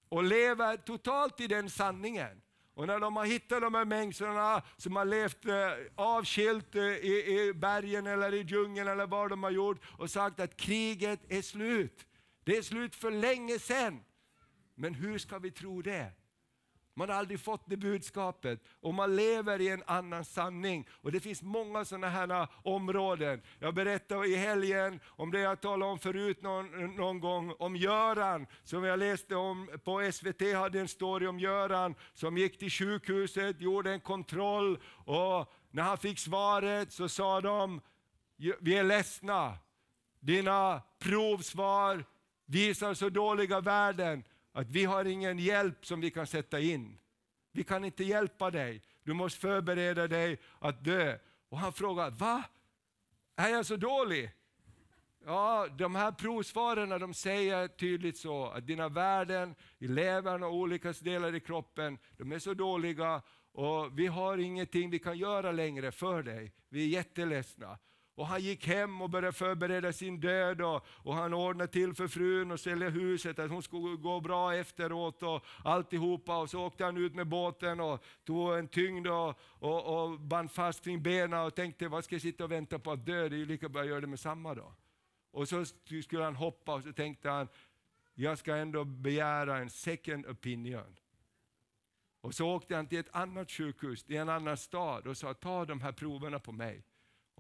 Och 0.10 0.24
lever 0.24 0.78
totalt 0.78 1.42
i 1.42 1.48
den 1.48 1.70
sanningen. 1.70 2.42
Och 2.74 2.88
när 2.88 3.00
de 3.00 3.16
har 3.16 3.26
hittat 3.26 3.62
de 3.62 3.74
här 3.74 3.86
människorna 3.86 4.62
som 4.78 4.96
har 4.96 5.06
levt 5.06 5.46
eh, 5.46 5.54
avskilt 5.96 6.76
eh, 6.76 6.84
i, 6.84 7.40
i 7.40 7.54
bergen 7.54 8.08
eller 8.08 8.34
i 8.34 8.42
djungeln 8.42 8.88
eller 8.88 9.08
vad 9.08 9.30
de 9.30 9.44
har 9.44 9.52
gjort 9.52 9.82
och 9.98 10.10
sagt 10.10 10.40
att 10.40 10.58
kriget 10.58 11.20
är 11.32 11.42
slut. 11.42 12.06
Det 12.44 12.58
är 12.58 12.62
slut 12.62 12.96
för 12.96 13.12
länge 13.12 13.60
sedan. 13.60 14.04
Men 14.76 14.94
hur 14.94 15.18
ska 15.18 15.40
vi 15.40 15.52
tro 15.52 15.82
det? 15.82 16.12
Man 16.94 17.10
har 17.10 17.16
aldrig 17.16 17.40
fått 17.40 17.64
det 17.66 17.78
budskapet 17.78 18.64
och 18.82 18.94
man 18.94 19.16
lever 19.16 19.62
i 19.62 19.70
en 19.70 19.84
annan 19.86 20.26
sanning. 20.26 20.88
Och 20.92 21.12
Det 21.12 21.20
finns 21.20 21.42
många 21.42 21.86
sådana 21.86 22.10
här 22.10 22.48
områden. 22.64 23.42
Jag 23.60 23.74
berättade 23.74 24.28
i 24.28 24.36
helgen 24.36 25.00
om 25.06 25.32
det 25.32 25.40
jag 25.40 25.62
talade 25.62 25.92
om 25.92 26.00
förut 26.00 26.42
någon, 26.42 26.96
någon 26.96 27.20
gång, 27.20 27.54
om 27.60 27.76
Göran, 27.76 28.48
som 28.64 28.84
jag 28.84 29.00
läste 29.00 29.36
om 29.36 29.70
på 29.84 30.12
SVT, 30.12 30.56
hade 30.56 30.80
en 30.80 30.88
story 30.88 31.28
om 31.28 31.40
Göran 31.40 31.96
som 32.14 32.38
gick 32.38 32.60
till 32.60 32.72
sjukhuset, 32.72 33.62
gjorde 33.62 33.92
en 33.92 34.00
kontroll 34.00 34.80
och 35.06 35.54
när 35.72 35.84
han 35.84 35.98
fick 35.98 36.20
svaret 36.20 36.92
så 36.92 37.10
sa 37.10 37.42
de, 37.42 37.82
vi 38.60 38.78
är 38.78 38.84
ledsna, 38.84 39.58
dina 40.20 40.82
provsvar 41.00 42.06
visar 42.46 42.94
så 42.94 43.10
dåliga 43.10 43.60
värden 43.60 44.24
att 44.52 44.70
vi 44.70 44.86
har 44.86 45.06
ingen 45.06 45.40
hjälp 45.40 45.86
som 45.86 46.02
vi 46.02 46.12
kan 46.12 46.28
sätta 46.28 46.60
in. 46.60 46.98
Vi 47.52 47.64
kan 47.64 47.86
inte 47.86 48.04
hjälpa 48.04 48.52
dig, 48.52 48.82
du 49.04 49.14
måste 49.14 49.40
förbereda 49.40 50.08
dig 50.08 50.40
att 50.60 50.84
dö. 50.84 51.18
Och 51.50 51.60
han 51.60 51.74
frågar, 51.74 52.12
va? 52.12 52.44
Är 53.36 53.50
jag 53.50 53.66
så 53.66 53.76
dålig? 53.76 54.32
Ja, 55.26 55.68
de 55.78 55.96
här 55.96 56.12
provsvaren 56.12 56.90
de 56.90 57.14
säger 57.14 57.68
tydligt 57.68 58.18
så 58.18 58.46
att 58.46 58.68
dina 58.68 58.90
värden 58.90 59.56
i 59.80 59.88
levern 59.88 60.44
och 60.44 60.54
olika 60.54 60.92
delar 60.92 61.36
i 61.36 61.40
kroppen, 61.40 61.98
de 62.18 62.32
är 62.32 62.40
så 62.40 62.54
dåliga 62.54 63.22
och 63.52 64.00
vi 64.00 64.08
har 64.08 64.38
ingenting 64.38 64.90
vi 64.90 65.00
kan 65.00 65.18
göra 65.18 65.52
längre 65.52 65.92
för 65.92 66.24
dig. 66.24 66.54
Vi 66.70 66.84
är 66.84 66.88
jätteledsna. 66.88 67.78
Och 68.16 68.28
han 68.28 68.42
gick 68.42 68.68
hem 68.68 69.02
och 69.02 69.10
började 69.10 69.34
förbereda 69.34 69.94
sin 69.94 70.20
död 70.20 70.62
och, 70.62 70.86
och 70.88 71.16
han 71.16 71.34
ordnade 71.34 71.72
till 71.72 71.94
för 71.94 72.08
frun 72.08 72.52
och 72.52 72.60
sälja 72.60 72.90
huset, 72.90 73.40
att 73.40 73.50
hon 73.50 73.64
skulle 73.64 73.96
gå 73.96 74.20
bra 74.20 74.56
efteråt 74.56 75.24
och 75.24 75.46
alltihopa. 75.64 76.38
Och 76.38 76.50
så 76.50 76.66
åkte 76.66 76.86
han 76.86 76.98
ut 76.98 77.16
med 77.16 77.28
båten 77.28 77.80
och 77.80 78.04
tog 78.24 78.58
en 78.58 78.68
tyngd 78.68 79.08
och, 79.08 79.40
och, 79.60 80.04
och 80.04 80.20
band 80.20 80.52
fast 80.52 80.84
kring 80.84 81.04
benen 81.04 81.40
och 81.40 81.56
tänkte, 81.56 81.88
vad 81.88 82.04
ska 82.04 82.16
jag 82.16 82.22
sitta 82.22 82.44
och 82.44 82.52
vänta 82.52 82.80
på 82.80 82.92
att 82.92 83.06
dö? 83.06 83.30
Det 83.30 83.36
är 83.36 83.38
ju 83.40 83.46
lika 83.46 83.70
bra 83.70 83.82
att 83.82 83.88
göra 83.88 84.02
det 84.02 84.08
med 84.08 84.20
samma 84.20 84.56
då. 84.56 84.74
Och 85.32 85.48
så 85.48 85.66
skulle 86.04 86.24
han 86.24 86.36
hoppa 86.36 86.74
och 86.74 86.84
så 86.84 86.94
tänkte 86.94 87.30
han, 87.30 87.48
jag 88.14 88.38
ska 88.38 88.56
ändå 88.56 88.84
begära 88.84 89.58
en 89.58 89.70
second 89.70 90.26
opinion. 90.26 90.96
Och 92.22 92.36
så 92.36 92.50
åkte 92.50 92.76
han 92.76 92.88
till 92.88 93.00
ett 93.00 93.16
annat 93.16 93.52
sjukhus 93.52 94.06
i 94.08 94.18
en 94.18 94.30
annan 94.30 94.58
stad 94.58 95.08
och 95.08 95.18
sa, 95.18 95.34
ta 95.34 95.66
de 95.66 95.82
här 95.82 95.92
proverna 95.92 96.40
på 96.40 96.52
mig. 96.52 96.84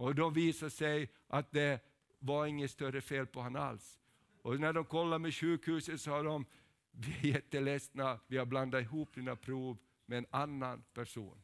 Och 0.01 0.15
då 0.15 0.29
visade 0.29 0.71
sig 0.71 1.09
att 1.27 1.51
det 1.51 1.79
var 2.19 2.45
inget 2.45 2.71
större 2.71 3.01
fel 3.01 3.27
på 3.27 3.41
honom 3.41 3.61
alls. 3.61 3.99
Och 4.41 4.59
när 4.59 4.73
de 4.73 4.85
kollade 4.85 5.19
med 5.19 5.35
sjukhuset 5.35 6.01
sa 6.01 6.23
de, 6.23 6.45
vi 6.91 7.29
är 7.29 7.33
jätteledsna, 7.33 8.19
vi 8.27 8.37
har 8.37 8.45
blandat 8.45 8.81
ihop 8.81 9.13
dina 9.13 9.35
prov 9.35 9.77
med 10.05 10.17
en 10.17 10.25
annan 10.31 10.83
person. 10.93 11.41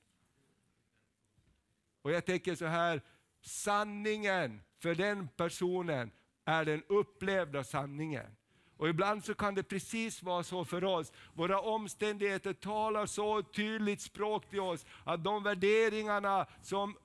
Och 2.01 2.11
jag 2.11 2.25
tänker 2.25 2.55
så 2.55 2.65
här, 2.65 3.01
sanningen 3.41 4.61
för 4.79 4.95
den 4.95 5.27
personen 5.27 6.11
är 6.45 6.65
den 6.65 6.83
upplevda 6.87 7.63
sanningen. 7.63 8.35
Och 8.77 8.89
ibland 8.89 9.25
så 9.25 9.33
kan 9.33 9.55
det 9.55 9.63
precis 9.63 10.23
vara 10.23 10.43
så 10.43 10.65
för 10.65 10.83
oss. 10.83 11.11
Våra 11.33 11.61
omständigheter 11.61 12.53
talar 12.53 13.05
så 13.05 13.43
tydligt 13.43 14.01
språk 14.01 14.49
till 14.49 14.59
oss 14.59 14.85
att 15.03 15.23
de 15.23 15.43
värderingarna 15.43 16.47
som 16.61 16.97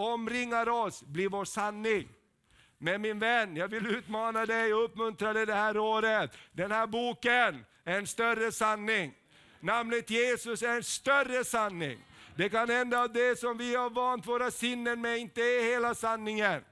omringar 0.00 0.68
oss 0.68 1.02
blir 1.02 1.28
vår 1.28 1.44
sanning. 1.44 2.08
Men 2.78 3.02
min 3.02 3.18
vän, 3.18 3.56
jag 3.56 3.68
vill 3.68 3.86
utmana 3.86 4.46
dig 4.46 4.74
och 4.74 4.84
uppmuntra 4.84 5.32
dig 5.32 5.46
det 5.46 5.54
här 5.54 5.78
året. 5.78 6.30
Den 6.52 6.72
här 6.72 6.86
boken 6.86 7.64
är 7.84 7.98
en 7.98 8.06
större 8.06 8.52
sanning. 8.52 9.14
Namnet 9.60 10.10
Jesus 10.10 10.62
är 10.62 10.76
en 10.76 10.84
större 10.84 11.44
sanning. 11.44 11.98
Det 12.36 12.48
kan 12.48 12.70
hända 12.70 13.00
att 13.02 13.14
det 13.14 13.38
som 13.38 13.58
vi 13.58 13.74
har 13.74 13.90
vant 13.90 14.26
våra 14.26 14.50
sinnen 14.50 15.00
med 15.00 15.18
inte 15.18 15.40
är 15.40 15.64
hela 15.72 15.94
sanningen. 15.94 16.62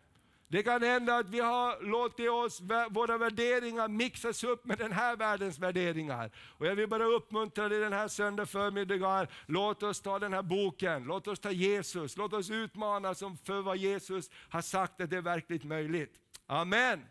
Det 0.50 0.62
kan 0.62 0.83
hända 0.83 1.17
att 1.17 1.28
vi 1.28 1.40
har 1.40 1.83
låtit 1.83 2.31
oss, 2.31 2.61
våra 2.90 3.19
värderingar 3.19 3.88
mixas 3.88 4.45
upp 4.45 4.64
med 4.64 4.78
den 4.78 4.93
här 4.93 5.17
världens 5.17 5.59
värderingar. 5.59 6.31
Och 6.59 6.67
jag 6.67 6.75
vill 6.75 6.88
bara 6.88 7.05
uppmuntra 7.05 7.69
dig 7.69 7.81
den 7.81 7.93
här 7.93 8.09
söndag 8.09 8.47
förmiddagen. 8.47 9.26
Låt 9.47 9.83
oss 9.83 10.00
ta 10.00 10.19
den 10.19 10.33
här 10.33 10.43
boken, 10.43 11.05
låt 11.05 11.28
oss 11.28 11.38
ta 11.38 11.50
Jesus, 11.50 12.17
låt 12.17 12.33
oss 12.33 12.50
utmana 12.50 13.14
som 13.14 13.37
för 13.37 13.62
vad 13.62 13.76
Jesus 13.76 14.31
har 14.49 14.62
sagt 14.62 15.00
att 15.00 15.11
det 15.11 15.17
är 15.17 15.21
verkligt 15.21 15.64
möjligt. 15.64 16.14
Amen. 16.47 17.05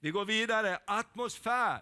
Vi 0.00 0.10
går 0.10 0.24
vidare, 0.24 0.78
atmosfär. 0.84 1.80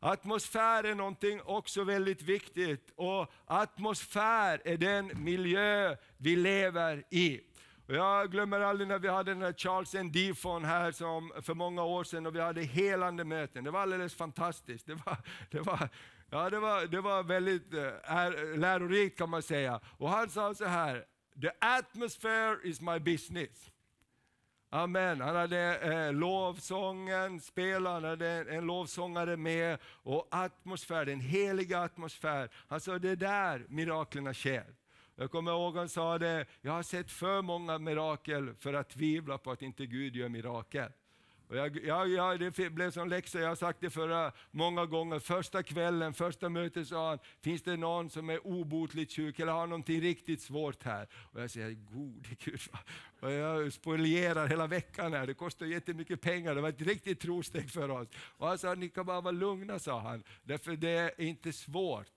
Atmosfär 0.00 0.84
är 0.84 0.94
någonting 0.94 1.40
också 1.44 1.84
väldigt 1.84 2.22
viktigt 2.22 2.92
och 2.96 3.32
atmosfär 3.46 4.62
är 4.64 4.76
den 4.76 5.12
miljö 5.14 5.96
vi 6.16 6.36
lever 6.36 7.04
i. 7.10 7.40
Och 7.86 7.94
jag 7.94 8.30
glömmer 8.30 8.60
aldrig 8.60 8.88
när 8.88 8.98
vi 8.98 9.08
hade 9.08 9.30
den 9.30 9.42
här 9.42 9.52
Charles 9.52 9.94
N. 9.94 10.12
Difon 10.12 10.64
här 10.64 10.92
som, 10.92 11.32
för 11.42 11.54
många 11.54 11.84
år 11.84 12.04
sedan 12.04 12.26
och 12.26 12.34
vi 12.34 12.40
hade 12.40 12.62
helande 12.62 13.24
möten. 13.24 13.64
Det 13.64 13.70
var 13.70 13.80
alldeles 13.80 14.14
fantastiskt. 14.14 14.86
Det 14.86 14.94
var, 14.94 15.16
det 15.50 15.60
var, 15.60 15.88
ja, 16.30 16.50
det 16.50 16.60
var, 16.60 16.86
det 16.86 17.00
var 17.00 17.22
väldigt 17.22 17.74
eh, 17.74 17.80
är, 18.02 18.56
lärorikt 18.56 19.18
kan 19.18 19.30
man 19.30 19.42
säga. 19.42 19.80
Och 19.98 20.10
han 20.10 20.30
sa 20.30 20.54
så 20.54 20.64
här, 20.64 21.04
the 21.40 21.50
atmosphere 21.60 22.58
is 22.62 22.80
my 22.80 22.98
business. 22.98 23.70
Amen. 24.70 25.20
Han 25.20 25.36
hade 25.36 25.78
eh, 25.78 26.12
lovsången 26.12 27.40
spelad, 27.40 27.92
han 27.92 28.04
hade 28.04 28.28
en, 28.28 28.48
en 28.48 28.66
lovsångare 28.66 29.36
med 29.36 29.78
och 29.84 30.28
atmosfär, 30.30 31.04
den 31.04 31.20
heliga 31.20 31.80
atmosfär. 31.80 32.48
Han 32.68 32.80
sa 32.80 32.98
det 32.98 33.10
är 33.10 33.16
där 33.16 33.66
miraklerna 33.68 34.34
sker. 34.34 34.74
Jag 35.16 35.30
kommer 35.30 35.52
ihåg 35.52 35.76
han 35.76 35.88
sa 35.88 36.18
det, 36.18 36.46
jag 36.60 36.72
har 36.72 36.82
sett 36.82 37.10
för 37.10 37.42
många 37.42 37.78
mirakel 37.78 38.54
för 38.54 38.74
att 38.74 38.90
tvivla 38.90 39.38
på 39.38 39.50
att 39.50 39.62
inte 39.62 39.86
Gud 39.86 40.16
gör 40.16 40.28
mirakel. 40.28 40.92
Och 41.48 41.56
jag, 41.56 41.84
jag, 41.84 42.08
jag, 42.08 42.40
det 42.40 42.70
blev 42.70 42.90
som 42.90 43.08
läxa, 43.08 43.40
jag 43.40 43.48
har 43.48 43.56
sagt 43.56 43.80
det 43.80 43.90
förra 43.90 44.32
många 44.50 44.86
gånger. 44.86 45.18
Första 45.18 45.62
kvällen, 45.62 46.14
första 46.14 46.48
mötet 46.48 46.88
sa 46.88 47.08
han, 47.08 47.18
finns 47.40 47.62
det 47.62 47.76
någon 47.76 48.10
som 48.10 48.30
är 48.30 48.46
obotligt 48.46 49.12
sjuk 49.12 49.38
eller 49.38 49.52
har 49.52 49.66
någonting 49.66 50.00
riktigt 50.00 50.42
svårt 50.42 50.82
här? 50.82 51.08
Och 51.32 51.40
jag 51.40 51.50
säger, 51.50 51.70
gode 51.70 52.28
Gud. 52.44 52.60
Och 53.20 53.32
jag 53.32 53.72
spolierar 53.72 54.46
hela 54.46 54.66
veckan 54.66 55.12
här, 55.12 55.26
det 55.26 55.34
kostar 55.34 55.66
jättemycket 55.66 56.20
pengar, 56.20 56.54
det 56.54 56.60
var 56.60 56.68
ett 56.68 56.80
riktigt 56.80 57.20
trosteg 57.20 57.70
för 57.70 57.88
oss. 57.90 58.08
Och 58.36 58.48
han 58.48 58.58
sa, 58.58 58.74
ni 58.74 58.88
kan 58.88 59.06
bara 59.06 59.20
vara 59.20 59.32
lugna, 59.32 59.78
sa 59.78 60.00
han, 60.00 60.22
därför 60.42 60.76
det 60.76 60.90
är 60.90 61.20
inte 61.20 61.52
svårt. 61.52 62.15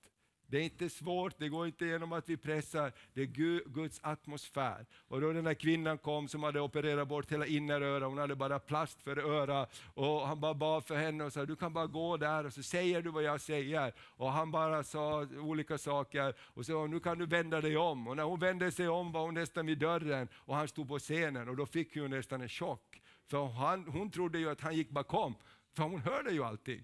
Det 0.49 0.57
är 0.57 0.61
inte 0.61 0.89
svårt, 0.89 1.33
det 1.37 1.49
går 1.49 1.67
inte 1.67 1.85
genom 1.85 2.13
att 2.13 2.29
vi 2.29 2.37
pressar, 2.37 2.91
det 3.13 3.21
är 3.21 3.25
Guds 3.69 3.99
atmosfär. 4.03 4.85
Och 5.07 5.21
då 5.21 5.33
den 5.33 5.45
här 5.45 5.53
kvinnan 5.53 5.97
kom 5.97 6.27
som 6.27 6.43
hade 6.43 6.61
opererat 6.61 7.07
bort 7.07 7.31
hela 7.31 7.45
innerörat, 7.45 8.09
hon 8.09 8.17
hade 8.17 8.35
bara 8.35 8.59
plast 8.59 9.01
för 9.01 9.17
örat. 9.17 9.81
Och 9.93 10.27
han 10.27 10.39
bara 10.39 10.53
bad 10.53 10.85
för 10.85 10.95
henne 10.95 11.23
och 11.23 11.33
sa, 11.33 11.45
du 11.45 11.55
kan 11.55 11.73
bara 11.73 11.87
gå 11.87 12.17
där 12.17 12.45
och 12.45 12.53
så 12.53 12.63
säger 12.63 13.01
du 13.01 13.09
vad 13.09 13.23
jag 13.23 13.41
säger. 13.41 13.93
Och 13.99 14.31
han 14.31 14.51
bara 14.51 14.83
sa 14.83 15.27
olika 15.37 15.77
saker 15.77 16.33
och 16.39 16.65
sa, 16.65 16.87
nu 16.87 16.99
kan 16.99 17.17
du 17.17 17.25
vända 17.25 17.61
dig 17.61 17.77
om. 17.77 18.07
Och 18.07 18.15
när 18.15 18.23
hon 18.23 18.39
vände 18.39 18.71
sig 18.71 18.87
om 18.87 19.11
var 19.11 19.21
hon 19.21 19.33
nästan 19.33 19.65
vid 19.65 19.77
dörren 19.77 20.27
och 20.33 20.55
han 20.55 20.67
stod 20.67 20.87
på 20.87 20.99
scenen 20.99 21.49
och 21.49 21.55
då 21.55 21.65
fick 21.65 21.97
hon 21.97 22.09
nästan 22.09 22.41
en 22.41 22.49
chock. 22.49 23.01
För 23.27 23.45
han, 23.45 23.87
hon 23.87 24.11
trodde 24.11 24.39
ju 24.39 24.49
att 24.49 24.61
han 24.61 24.75
gick 24.75 24.89
bakom, 24.89 25.35
för 25.75 25.83
hon 25.83 26.01
hörde 26.01 26.31
ju 26.31 26.43
allting 26.43 26.83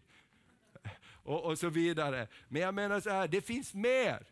och, 1.25 1.43
och 1.45 1.59
så 1.59 1.69
vidare. 1.69 2.27
Men 2.47 2.61
jag 2.61 2.73
menar 2.73 2.99
så 2.99 3.09
här, 3.09 3.27
det 3.27 3.41
finns 3.41 3.73
mer. 3.73 4.25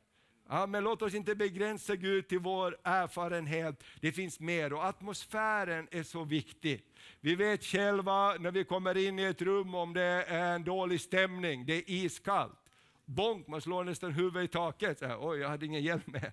Ja, 0.49 0.65
men 0.65 0.83
låt 0.83 1.01
oss 1.01 1.13
inte 1.13 1.35
begränsa 1.35 1.95
Gud 1.95 2.27
till 2.27 2.39
vår 2.39 2.77
erfarenhet. 2.83 3.83
Det 4.01 4.11
finns 4.11 4.39
mer 4.39 4.73
och 4.73 4.85
atmosfären 4.85 5.87
är 5.91 6.03
så 6.03 6.23
viktig. 6.23 6.85
Vi 7.19 7.35
vet 7.35 7.63
själva 7.63 8.33
när 8.33 8.51
vi 8.51 8.63
kommer 8.63 8.97
in 8.97 9.19
i 9.19 9.23
ett 9.23 9.41
rum 9.41 9.75
om 9.75 9.93
det 9.93 10.03
är 10.27 10.55
en 10.55 10.63
dålig 10.63 11.01
stämning, 11.01 11.65
det 11.65 11.73
är 11.73 11.83
iskallt. 11.87 12.59
Bonk, 13.05 13.47
man 13.47 13.61
slår 13.61 13.83
nästan 13.83 14.11
huvudet 14.11 14.49
i 14.49 14.53
taket. 14.53 14.99
Så 14.99 15.05
här, 15.05 15.17
Oj, 15.21 15.39
jag 15.39 15.49
hade 15.49 15.65
ingen 15.65 15.83
hjälm 15.83 16.01
med. 16.05 16.31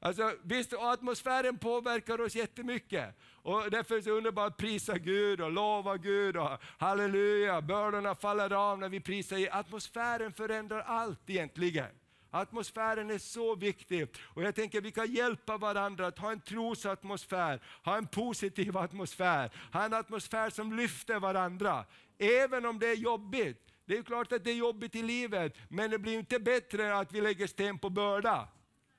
Alltså, 0.00 0.32
visst, 0.42 0.72
atmosfären 0.72 1.58
påverkar 1.58 2.20
oss 2.20 2.34
jättemycket. 2.34 3.14
Och 3.32 3.70
därför 3.70 3.96
är 3.96 4.00
det 4.00 4.10
underbart 4.10 4.52
att 4.52 4.56
prisa 4.56 4.98
Gud 4.98 5.40
och 5.40 5.52
lova 5.52 5.96
Gud 5.96 6.36
och 6.36 6.50
halleluja, 6.78 7.62
bördorna 7.62 8.14
faller 8.14 8.52
av 8.52 8.78
när 8.78 8.88
vi 8.88 9.00
prisar. 9.00 9.48
Atmosfären 9.50 10.32
förändrar 10.32 10.80
allt 10.80 11.30
egentligen. 11.30 11.90
Atmosfären 12.30 13.10
är 13.10 13.18
så 13.18 13.54
viktig. 13.54 14.08
Och 14.20 14.42
jag 14.42 14.54
tänker 14.54 14.78
att 14.78 14.84
vi 14.84 14.90
kan 14.90 15.12
hjälpa 15.12 15.56
varandra 15.56 16.06
att 16.06 16.18
ha 16.18 16.32
en 16.32 16.40
trosatmosfär, 16.40 17.60
ha 17.84 17.96
en 17.96 18.06
positiv 18.06 18.76
atmosfär, 18.76 19.50
ha 19.72 19.84
en 19.84 19.94
atmosfär 19.94 20.50
som 20.50 20.72
lyfter 20.72 21.20
varandra. 21.20 21.84
Även 22.18 22.66
om 22.66 22.78
det 22.78 22.86
är 22.86 22.96
jobbigt. 22.96 23.64
Det 23.84 23.98
är 23.98 24.02
klart 24.02 24.32
att 24.32 24.44
det 24.44 24.50
är 24.50 24.54
jobbigt 24.54 24.94
i 24.94 25.02
livet, 25.02 25.56
men 25.68 25.90
det 25.90 25.98
blir 25.98 26.18
inte 26.18 26.38
bättre 26.38 26.98
att 26.98 27.12
vi 27.12 27.20
lägger 27.20 27.46
sten 27.46 27.78
på 27.78 27.90
börda. 27.90 28.48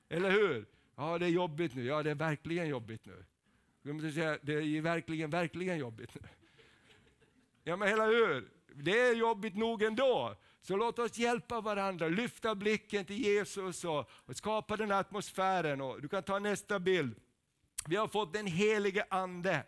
Eller 0.08 0.30
hur? 0.30 0.66
Ja, 1.00 1.18
det 1.18 1.26
är 1.26 1.30
jobbigt 1.30 1.74
nu. 1.74 1.84
Ja, 1.84 2.02
det 2.02 2.10
är 2.10 2.14
verkligen 2.14 2.68
jobbigt 2.68 3.06
nu. 3.06 3.24
Måste 3.92 4.12
säga, 4.12 4.38
det 4.42 4.52
är 4.52 4.80
verkligen, 4.80 5.30
verkligen 5.30 5.78
jobbigt 5.78 6.14
nu. 6.14 6.28
Ja, 7.64 7.76
men 7.76 7.88
hela 7.88 8.06
hur? 8.06 8.48
Det 8.74 9.00
är 9.00 9.14
jobbigt 9.14 9.56
nog 9.56 9.82
ändå. 9.82 10.36
Så 10.62 10.76
låt 10.76 10.98
oss 10.98 11.18
hjälpa 11.18 11.60
varandra, 11.60 12.08
lyfta 12.08 12.54
blicken 12.54 13.04
till 13.04 13.18
Jesus 13.18 13.84
och, 13.84 14.10
och 14.10 14.36
skapa 14.36 14.76
den 14.76 14.92
atmosfären. 14.92 15.80
Och 15.80 16.02
du 16.02 16.08
kan 16.08 16.22
ta 16.22 16.38
nästa 16.38 16.78
bild. 16.78 17.14
Vi 17.86 17.96
har 17.96 18.08
fått 18.08 18.32
den 18.32 18.46
helige 18.46 19.04
Ande. 19.10 19.64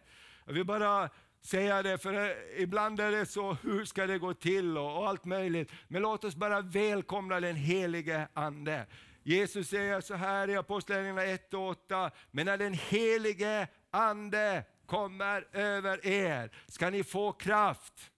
Jag 0.47 0.53
vill 0.53 0.65
bara 0.65 1.11
säga 1.41 1.83
det, 1.83 1.99
för 1.99 2.15
eh, 2.15 2.63
ibland 2.63 3.01
är 3.01 3.11
det 3.11 3.27
så, 3.27 3.57
hur 3.63 3.85
ska 3.85 4.07
det 4.07 4.19
gå 4.19 4.35
till 4.35 4.79
och, 4.79 4.99
och 4.99 5.09
allt 5.09 5.25
möjligt. 5.25 5.73
Men 5.89 6.03
låt 6.03 6.25
oss 6.25 6.37
bara 6.37 6.61
välkomna 6.61 7.41
den 7.41 7.57
helige 7.57 8.29
Ande. 8.35 8.87
Jesus 9.23 9.69
säger 9.69 10.01
så 10.01 10.15
här 10.15 10.51
i 10.51 10.57
Apostlagärningarna 10.57 11.25
1 11.25 11.55
och 11.55 11.69
8, 11.69 12.11
men 12.31 12.47
när 12.47 12.59
den 12.59 12.73
helige 12.75 13.69
Ande 13.91 14.65
kommer 14.87 15.47
över 15.53 16.07
er 16.07 16.51
ska 16.67 16.91
ni 16.91 17.05
få 17.05 17.33
kraft 17.33 18.11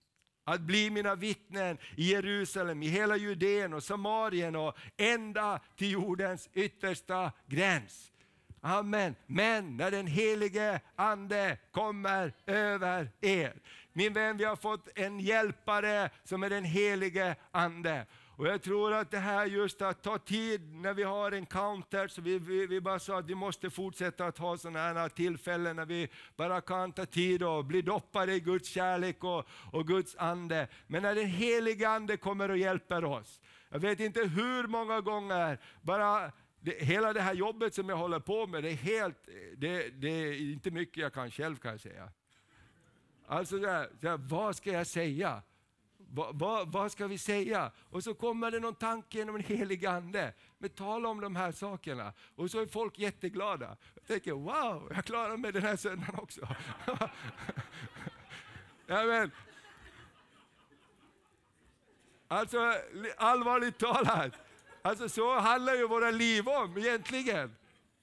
att 0.44 0.60
bli 0.60 0.90
mina 0.90 1.14
vittnen 1.14 1.78
i 1.96 2.10
Jerusalem, 2.10 2.82
i 2.82 2.88
hela 2.88 3.16
Judeen 3.16 3.74
och 3.74 3.82
Samarien 3.82 4.56
och 4.56 4.76
ända 4.96 5.60
till 5.76 5.90
jordens 5.90 6.48
yttersta 6.52 7.32
gräns. 7.46 8.12
Amen. 8.60 9.14
Men 9.26 9.76
när 9.76 9.90
den 9.90 10.06
helige 10.06 10.80
Ande 10.96 11.58
kommer 11.70 12.32
över 12.46 13.10
er. 13.20 13.54
Min 13.92 14.12
vän, 14.12 14.36
vi 14.36 14.44
har 14.44 14.56
fått 14.56 14.88
en 14.98 15.20
hjälpare 15.20 16.10
som 16.24 16.42
är 16.42 16.50
den 16.50 16.64
helige 16.64 17.36
Ande. 17.50 18.06
Och 18.36 18.46
jag 18.46 18.62
tror 18.62 18.92
att 18.92 19.10
det 19.10 19.18
här 19.18 19.46
just 19.46 19.82
att 19.82 20.02
ta 20.02 20.18
tid 20.18 20.74
när 20.74 20.94
vi 20.94 21.02
har 21.02 21.32
en 21.32 21.46
counter, 21.46 22.08
så 22.08 22.22
vi, 22.22 22.38
vi, 22.38 22.66
vi 22.66 22.80
bara 22.80 22.98
sa 22.98 23.18
att 23.18 23.26
vi 23.26 23.34
måste 23.34 23.70
fortsätta 23.70 24.26
att 24.26 24.38
ha 24.38 24.56
sådana 24.56 24.78
här 24.78 25.08
tillfällen 25.08 25.76
när 25.76 25.86
vi 25.86 26.08
bara 26.36 26.60
kan 26.60 26.92
ta 26.92 27.06
tid 27.06 27.42
och 27.42 27.64
bli 27.64 27.82
doppade 27.82 28.34
i 28.34 28.40
Guds 28.40 28.68
kärlek 28.68 29.24
och, 29.24 29.46
och 29.72 29.86
Guds 29.86 30.16
ande. 30.16 30.68
Men 30.86 31.02
när 31.02 31.14
den 31.14 31.26
heliga 31.26 31.88
Ande 31.88 32.16
kommer 32.16 32.50
och 32.50 32.58
hjälper 32.58 33.04
oss. 33.04 33.40
Jag 33.68 33.78
vet 33.78 34.00
inte 34.00 34.20
hur 34.20 34.66
många 34.66 35.00
gånger, 35.00 35.58
bara 35.82 36.32
det, 36.60 36.84
hela 36.84 37.12
det 37.12 37.20
här 37.20 37.34
jobbet 37.34 37.74
som 37.74 37.88
jag 37.88 37.96
håller 37.96 38.20
på 38.20 38.46
med, 38.46 38.62
det 38.62 38.70
är, 38.70 38.76
helt, 38.76 39.28
det, 39.56 39.88
det 39.88 40.08
är 40.08 40.52
inte 40.52 40.70
mycket 40.70 40.96
jag 40.96 41.12
kan 41.12 41.30
själv 41.30 41.56
kan 41.56 41.70
jag 41.70 41.80
säga. 41.80 42.08
Alltså, 43.26 43.58
där, 43.58 43.88
där, 44.00 44.16
vad 44.16 44.56
ska 44.56 44.72
jag 44.72 44.86
säga? 44.86 45.42
Vad, 46.10 46.38
va, 46.38 46.64
vad, 46.64 46.92
ska 46.92 47.06
vi 47.06 47.18
säga? 47.18 47.70
Och 47.90 48.04
så 48.04 48.14
kommer 48.14 48.50
det 48.50 48.60
någon 48.60 48.74
tanke 48.74 49.18
genom 49.18 49.34
en 49.34 49.42
helig 49.42 49.86
ande. 49.86 50.32
Men 50.58 50.70
tala 50.70 51.08
om 51.08 51.20
de 51.20 51.36
här 51.36 51.52
sakerna. 51.52 52.12
Och 52.36 52.50
så 52.50 52.60
är 52.60 52.66
folk 52.66 52.98
jätteglada. 52.98 53.76
Jag 53.94 54.06
tänker, 54.06 54.32
wow, 54.32 54.92
jag 54.94 55.04
klarar 55.04 55.36
mig 55.36 55.52
den 55.52 55.62
här 55.62 55.76
söndagen 55.76 56.14
också. 56.18 56.48
ja, 58.86 59.04
men, 59.04 59.30
alltså 62.28 62.74
allvarligt 63.16 63.78
talat, 63.78 64.32
alltså, 64.82 65.08
så 65.08 65.38
handlar 65.38 65.74
ju 65.74 65.88
våra 65.88 66.10
liv 66.10 66.48
om 66.48 66.78
egentligen. 66.78 67.56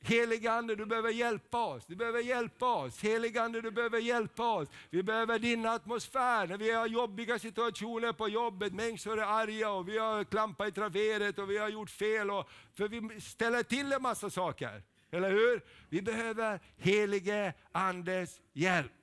Helige 0.03 0.51
Ande, 0.51 0.75
du 0.75 0.85
behöver 0.85 1.09
hjälpa 1.09 1.65
oss. 1.65 1.85
Du 1.85 1.95
behöver 1.95 2.19
hjälpa 2.19 2.75
oss. 2.75 3.03
Helige 3.03 3.41
Ande, 3.41 3.61
du 3.61 3.71
behöver 3.71 3.99
hjälpa 3.99 4.53
oss. 4.53 4.69
Vi 4.89 5.03
behöver 5.03 5.39
din 5.39 5.65
atmosfär 5.65 6.47
när 6.47 6.57
vi 6.57 6.71
har 6.71 6.87
jobbiga 6.87 7.39
situationer 7.39 8.13
på 8.13 8.29
jobbet. 8.29 8.73
Människor 8.73 9.19
är 9.19 9.23
arga 9.23 9.69
och 9.69 9.89
vi 9.89 9.97
har 9.97 10.23
klampat 10.23 10.67
i 10.67 10.71
traveret 10.71 11.39
och 11.39 11.49
vi 11.49 11.57
har 11.57 11.69
gjort 11.69 11.89
fel. 11.89 12.31
Och, 12.31 12.49
för 12.73 12.87
vi 12.87 13.21
ställer 13.21 13.63
till 13.63 13.93
en 13.93 14.01
massa 14.01 14.29
saker. 14.29 14.83
Eller 15.11 15.31
hur? 15.31 15.61
Vi 15.89 16.01
behöver 16.01 16.59
helige 16.77 17.53
Andes 17.71 18.41
hjälp. 18.53 19.00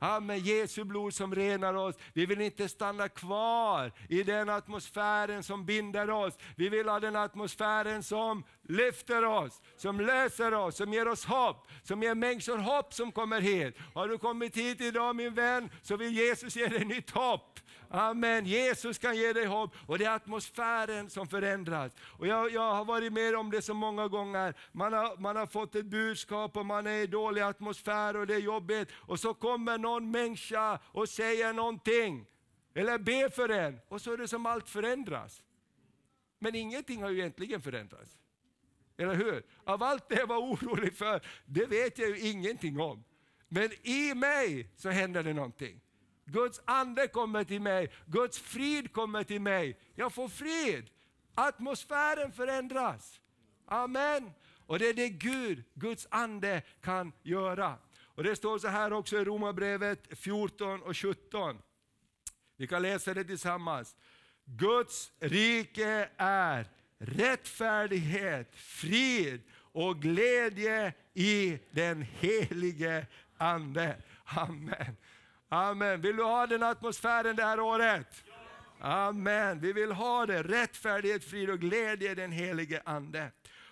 Amen, 0.00 0.38
Jesu 0.38 0.84
blod 0.84 1.14
som 1.14 1.34
renar 1.34 1.74
oss. 1.74 1.96
Vi 2.12 2.26
vill 2.26 2.40
inte 2.40 2.68
stanna 2.68 3.08
kvar 3.08 3.92
i 4.08 4.22
den 4.22 4.48
atmosfären 4.48 5.42
som 5.42 5.66
binder 5.66 6.10
oss. 6.10 6.38
Vi 6.56 6.68
vill 6.68 6.88
ha 6.88 7.00
den 7.00 7.16
atmosfären 7.16 8.02
som 8.02 8.44
lyfter 8.68 9.24
oss, 9.24 9.62
som 9.76 10.00
löser 10.00 10.54
oss, 10.54 10.76
som 10.76 10.92
ger 10.92 11.08
oss 11.08 11.24
hopp, 11.24 11.68
som 11.82 12.02
ger 12.02 12.14
människor 12.14 12.58
hopp 12.58 12.94
som 12.94 13.12
kommer 13.12 13.40
hit. 13.40 13.76
Har 13.94 14.08
du 14.08 14.18
kommit 14.18 14.56
hit 14.56 14.80
idag 14.80 15.16
min 15.16 15.34
vän, 15.34 15.70
så 15.82 15.96
vill 15.96 16.16
Jesus 16.16 16.56
ge 16.56 16.66
dig 16.66 16.84
nytt 16.84 17.10
hopp. 17.10 17.60
Amen. 17.90 18.46
Jesus 18.46 18.98
kan 18.98 19.16
ge 19.16 19.32
dig 19.32 19.46
hopp 19.46 19.74
och 19.86 19.98
det 19.98 20.04
är 20.04 20.10
atmosfären 20.10 21.10
som 21.10 21.28
förändras. 21.28 21.92
Och 22.00 22.26
jag, 22.26 22.52
jag 22.52 22.74
har 22.74 22.84
varit 22.84 23.12
med 23.12 23.36
om 23.36 23.50
det 23.50 23.62
så 23.62 23.74
många 23.74 24.08
gånger. 24.08 24.54
Man 24.72 24.92
har, 24.92 25.16
man 25.16 25.36
har 25.36 25.46
fått 25.46 25.74
ett 25.74 25.86
budskap 25.86 26.56
och 26.56 26.66
man 26.66 26.86
är 26.86 27.02
i 27.02 27.06
dålig 27.06 27.40
atmosfär 27.40 28.16
och 28.16 28.26
det 28.26 28.34
är 28.34 28.38
jobbigt. 28.40 28.88
Och 28.94 29.20
så 29.20 29.34
kommer 29.34 29.78
någon 29.78 30.10
människa 30.10 30.78
och 30.84 31.08
säger 31.08 31.52
någonting, 31.52 32.26
eller 32.74 32.98
ber 32.98 33.28
för 33.28 33.48
en, 33.48 33.80
och 33.88 34.00
så 34.00 34.12
är 34.12 34.16
det 34.16 34.28
som 34.28 34.46
allt 34.46 34.68
förändras. 34.68 35.42
Men 36.38 36.54
ingenting 36.54 37.02
har 37.02 37.10
ju 37.10 37.18
egentligen 37.18 37.62
förändrats. 37.62 38.18
Eller 38.96 39.14
hur? 39.14 39.42
Av 39.64 39.82
allt 39.82 40.08
det 40.08 40.14
jag 40.14 40.26
var 40.26 40.38
orolig 40.38 40.94
för, 40.94 41.20
det 41.46 41.66
vet 41.66 41.98
jag 41.98 42.08
ju 42.08 42.30
ingenting 42.30 42.80
om. 42.80 43.04
Men 43.48 43.70
i 43.82 44.14
mig 44.14 44.70
så 44.76 44.88
händer 44.90 45.22
det 45.22 45.32
någonting. 45.32 45.80
Guds 46.32 46.60
ande 46.64 47.08
kommer 47.08 47.44
till 47.44 47.60
mig, 47.60 47.90
Guds 48.06 48.38
frid 48.38 48.92
kommer 48.92 49.24
till 49.24 49.40
mig. 49.40 49.78
Jag 49.94 50.12
får 50.12 50.28
frid. 50.28 50.90
Atmosfären 51.34 52.32
förändras. 52.32 53.20
Amen. 53.66 54.30
Och 54.66 54.78
det 54.78 54.88
är 54.88 54.94
det 54.94 55.08
Gud, 55.08 55.64
Guds 55.74 56.06
ande 56.10 56.62
kan 56.80 57.12
göra. 57.22 57.74
Och 58.00 58.24
Det 58.24 58.36
står 58.36 58.58
så 58.58 58.68
här 58.68 58.92
också 58.92 59.16
i 59.16 59.24
Romarbrevet 59.24 60.18
14 60.18 60.82
och 60.82 60.96
17. 60.96 61.58
Vi 62.56 62.66
kan 62.66 62.82
läsa 62.82 63.14
det 63.14 63.24
tillsammans. 63.24 63.96
Guds 64.44 65.12
rike 65.20 66.08
är 66.16 66.66
rättfärdighet, 66.98 68.54
frid 68.54 69.42
och 69.54 70.02
glädje 70.02 70.92
i 71.14 71.58
den 71.70 72.02
helige 72.02 73.06
Ande. 73.36 73.96
Amen. 74.24 74.96
Amen. 75.48 76.00
Vill 76.00 76.16
du 76.16 76.22
ha 76.22 76.46
den 76.46 76.62
atmosfären 76.62 77.36
det 77.36 77.44
här 77.44 77.60
året? 77.60 78.24
Amen. 78.80 79.60
Vi 79.60 79.72
vill 79.72 79.92
ha 79.92 80.26
det. 80.26 80.42
Rättfärdighet, 80.42 81.24
frid 81.24 81.50
och 81.50 81.60
glädje 81.60 82.10
i 82.10 82.14
den 82.14 82.32
helige 82.32 82.82
Ande. 82.84 83.30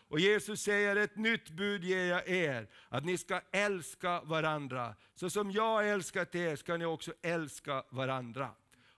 Och 0.09 0.21
Jesus 0.21 0.61
säger, 0.61 0.97
ett 0.97 1.17
nytt 1.17 1.51
bud 1.51 1.85
ger 1.85 2.05
jag 2.05 2.29
er, 2.29 2.69
att 2.89 3.05
ni 3.05 3.19
ska 3.19 3.41
älska 3.53 4.21
varandra. 4.21 4.95
Så 5.15 5.31
som 5.31 5.51
jag 5.51 5.89
älskat 5.89 6.35
er 6.35 6.57
ska 6.57 6.77
ni 6.77 6.85
också 6.85 7.13
älska 7.23 7.85
varandra. 7.91 8.51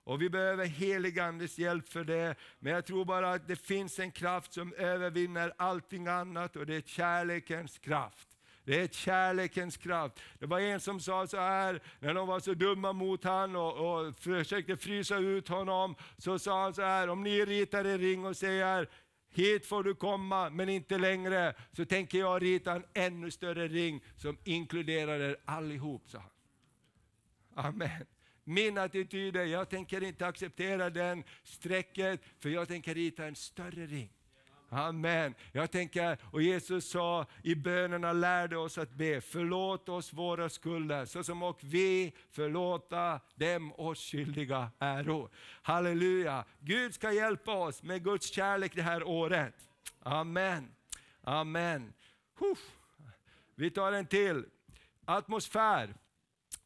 Och 0.05 0.23
Vi 0.23 0.31
behöver 0.31 0.67
heligandes 0.67 1.59
hjälp 1.59 1.89
för 1.89 2.05
det, 2.05 2.35
men 2.59 2.73
jag 2.73 2.87
tror 2.87 3.05
bara 3.05 3.33
att 3.33 3.49
det 3.49 3.57
finns 3.57 3.99
en 3.99 4.13
kraft 4.13 4.53
som 4.53 4.75
övervinner 4.75 5.53
allting 5.57 6.07
annat 6.07 6.57
och 6.57 6.67
det 6.67 6.75
är 6.75 6.81
kärlekens 6.81 7.79
kraft. 7.79 8.29
Det 8.69 8.81
är 8.81 8.89
kärlekens 8.89 9.77
kraft. 9.77 10.21
Det 10.39 10.47
var 10.47 10.61
en 10.61 10.81
som 10.81 11.01
sa 11.01 11.27
så 11.27 11.37
här, 11.37 11.81
när 12.01 12.15
de 12.15 12.29
var 12.29 12.41
så 12.41 12.55
dumma 12.55 12.93
mot 12.93 13.25
honom 13.25 13.57
och, 13.57 14.07
och 14.09 14.19
försökte 14.19 14.77
frysa 14.77 15.17
ut 15.17 15.49
honom, 15.49 15.95
så 16.19 16.39
sa 16.39 16.63
han 16.63 16.75
så 16.75 16.83
här, 16.83 17.09
om 17.09 17.23
ni 17.23 17.45
ritar 17.45 17.85
en 17.85 17.99
ring 17.99 18.27
och 18.27 18.37
säger 18.37 18.89
hit 19.31 19.67
får 19.67 19.83
du 19.83 19.95
komma, 19.95 20.51
men 20.51 20.69
inte 20.69 20.99
längre, 20.99 21.55
så 21.73 21.85
tänker 21.85 22.19
jag 22.19 22.43
rita 22.43 22.73
en 22.73 22.85
ännu 22.95 23.31
större 23.31 23.69
ring 23.69 24.05
som 24.17 24.39
inkluderar 24.45 25.21
er 25.21 25.37
allihop, 25.45 26.03
sa 26.07 26.19
han. 26.19 27.67
Amen. 27.67 28.07
Min 28.45 28.79
attityd 28.79 29.37
är, 29.37 29.45
jag 29.45 29.69
tänker 29.69 30.03
inte 30.03 30.27
acceptera 30.27 30.91
den 30.91 31.25
strecket, 31.45 32.21
för 32.39 32.49
jag 32.49 32.69
tänker 32.69 32.95
rita 32.95 33.27
en 33.27 33.37
större 33.37 33.87
ring. 33.87 34.18
Amen. 34.71 35.35
Jag 35.53 35.71
tänker, 35.71 36.19
och 36.33 36.43
Jesus 36.43 36.91
sa 36.91 37.27
i 37.43 37.55
bönerna 37.55 38.13
lärde 38.13 38.57
oss 38.57 38.79
att 38.79 38.91
be, 38.91 39.21
förlåt 39.21 39.89
oss 39.89 40.13
våra 40.13 40.49
skulder, 40.49 41.05
så 41.05 41.25
som 41.25 41.43
och 41.43 41.59
vi 41.61 42.13
förlåta 42.31 43.21
dem 43.35 43.73
oss 43.73 43.99
skyldiga 44.11 44.71
äro. 44.79 45.29
Halleluja. 45.63 46.45
Gud 46.61 46.95
ska 46.95 47.13
hjälpa 47.13 47.53
oss 47.53 47.83
med 47.83 48.05
Guds 48.05 48.31
kärlek 48.33 48.73
det 48.75 48.83
här 48.83 49.03
året. 49.03 49.55
Amen. 50.03 50.75
Amen. 51.23 51.93
Huff. 52.39 52.59
Vi 53.55 53.71
tar 53.71 53.93
en 53.93 54.07
till. 54.07 54.45
Atmosfär. 55.05 55.95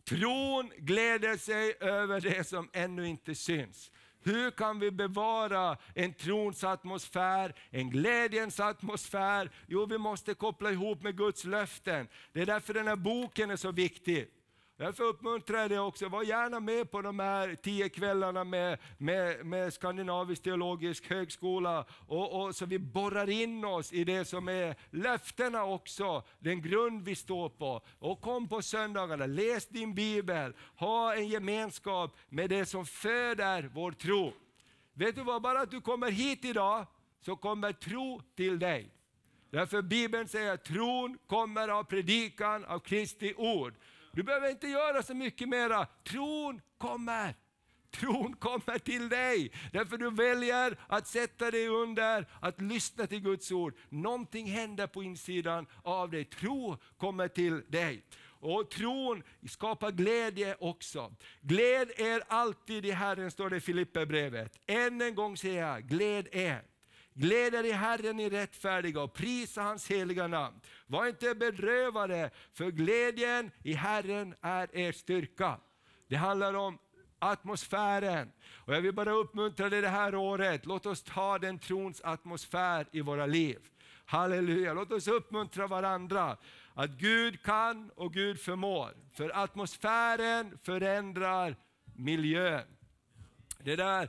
Tron 0.04 0.72
gläder 0.76 1.36
sig 1.36 1.74
över 1.80 2.20
det 2.20 2.44
som 2.44 2.68
ännu 2.72 3.08
inte 3.08 3.34
syns. 3.34 3.90
Hur 4.22 4.50
kan 4.50 4.78
vi 4.78 4.90
bevara 4.90 5.76
en 5.94 6.14
trons 6.14 6.64
atmosfär, 6.64 7.54
en 7.70 7.90
glädjens 7.90 8.60
atmosfär? 8.60 9.50
Jo, 9.66 9.86
vi 9.86 9.98
måste 9.98 10.34
koppla 10.34 10.70
ihop 10.70 11.02
med 11.02 11.16
Guds 11.16 11.44
löften. 11.44 12.08
Det 12.32 12.42
är 12.42 12.46
därför 12.46 12.74
den 12.74 12.88
här 12.88 12.96
boken 12.96 13.50
är 13.50 13.56
så 13.56 13.72
viktig. 13.72 14.28
Därför 14.76 15.04
uppmuntrar 15.04 15.58
jag 15.58 15.70
dig 15.70 15.78
också, 15.78 16.08
var 16.08 16.22
gärna 16.22 16.60
med 16.60 16.90
på 16.90 17.02
de 17.02 17.18
här 17.18 17.54
tio 17.54 17.88
kvällarna 17.88 18.44
med, 18.44 18.78
med, 18.98 19.46
med 19.46 19.72
Skandinavisk 19.72 20.42
teologisk 20.42 21.10
högskola, 21.10 21.84
och, 22.06 22.42
och, 22.42 22.56
så 22.56 22.66
vi 22.66 22.78
borrar 22.78 23.30
in 23.30 23.64
oss 23.64 23.92
i 23.92 24.04
det 24.04 24.24
som 24.24 24.48
är 24.48 24.76
löftena 24.90 25.64
också, 25.64 26.22
den 26.38 26.62
grund 26.62 27.02
vi 27.02 27.14
står 27.14 27.48
på. 27.48 27.80
Och 27.98 28.20
kom 28.20 28.48
på 28.48 28.62
söndagarna, 28.62 29.26
läs 29.26 29.66
din 29.66 29.94
bibel, 29.94 30.54
ha 30.76 31.14
en 31.14 31.28
gemenskap 31.28 32.16
med 32.28 32.50
det 32.50 32.66
som 32.66 32.86
föder 32.86 33.70
vår 33.74 33.92
tro. 33.92 34.32
Vet 34.94 35.16
du 35.16 35.22
vad, 35.22 35.42
bara 35.42 35.60
att 35.60 35.70
du 35.70 35.80
kommer 35.80 36.10
hit 36.10 36.44
idag, 36.44 36.86
så 37.20 37.36
kommer 37.36 37.72
tro 37.72 38.20
till 38.36 38.58
dig. 38.58 38.90
Därför 39.50 39.82
Bibeln 39.82 40.28
säger 40.28 40.52
att 40.52 40.64
tron 40.64 41.18
kommer 41.26 41.68
av 41.68 41.84
predikan 41.84 42.64
av 42.64 42.78
Kristi 42.78 43.34
ord. 43.36 43.74
Du 44.12 44.22
behöver 44.22 44.50
inte 44.50 44.66
göra 44.66 45.02
så 45.02 45.14
mycket 45.14 45.48
mera. 45.48 45.86
Tron 46.04 46.60
kommer. 46.78 47.34
Tron 47.90 48.36
kommer 48.36 48.78
till 48.78 49.08
dig, 49.08 49.52
därför 49.72 49.98
du 49.98 50.10
väljer 50.10 50.76
att 50.88 51.06
sätta 51.06 51.50
dig 51.50 51.68
under, 51.68 52.26
att 52.40 52.60
lyssna 52.60 53.06
till 53.06 53.20
Guds 53.20 53.52
ord. 53.52 53.74
Någonting 53.88 54.46
händer 54.46 54.86
på 54.86 55.02
insidan 55.02 55.66
av 55.82 56.10
dig. 56.10 56.24
Tro 56.24 56.76
kommer 56.96 57.28
till 57.28 57.62
dig. 57.68 58.04
Och 58.24 58.70
tron 58.70 59.22
skapar 59.48 59.90
glädje 59.90 60.56
också. 60.60 61.14
Gläd 61.40 61.90
er 61.96 62.22
alltid 62.28 62.86
i 62.86 62.90
Herren, 62.90 63.30
står 63.30 63.50
det 63.50 63.56
i 63.56 63.60
Filipperbrevet. 63.60 64.58
Än 64.66 65.00
en 65.00 65.14
gång 65.14 65.36
säger 65.36 65.66
jag, 65.66 65.82
gläd 65.82 66.28
er. 66.32 66.71
Gläd 67.14 67.54
er 67.54 67.64
i 67.64 67.72
Herren, 67.72 68.20
i 68.20 68.30
rättfärdiga, 68.30 69.00
och 69.00 69.14
prisa 69.14 69.62
hans 69.62 69.90
heliga 69.90 70.26
namn. 70.26 70.60
Var 70.86 71.06
inte 71.06 71.34
bedrövade, 71.34 72.30
för 72.52 72.70
glädjen 72.70 73.50
i 73.62 73.72
Herren 73.72 74.34
är 74.40 74.76
er 74.76 74.92
styrka. 74.92 75.60
Det 76.08 76.16
handlar 76.16 76.54
om 76.54 76.78
atmosfären. 77.18 78.32
Och 78.54 78.74
jag 78.74 78.80
vill 78.80 78.94
bara 78.94 79.12
uppmuntra 79.12 79.68
dig 79.68 79.80
det 79.80 79.88
här 79.88 80.14
året, 80.14 80.66
låt 80.66 80.86
oss 80.86 81.02
ta 81.02 81.38
den 81.38 81.58
trons 81.58 82.00
atmosfär 82.04 82.86
i 82.92 83.00
våra 83.00 83.26
liv. 83.26 83.58
Halleluja, 84.04 84.74
låt 84.74 84.92
oss 84.92 85.08
uppmuntra 85.08 85.66
varandra. 85.66 86.36
Att 86.74 86.90
Gud 86.90 87.42
kan 87.42 87.90
och 87.90 88.12
Gud 88.12 88.40
förmår. 88.40 88.94
För 89.14 89.42
atmosfären 89.42 90.58
förändrar 90.62 91.56
miljön. 91.96 92.64
Det 93.58 93.76
där, 93.76 94.08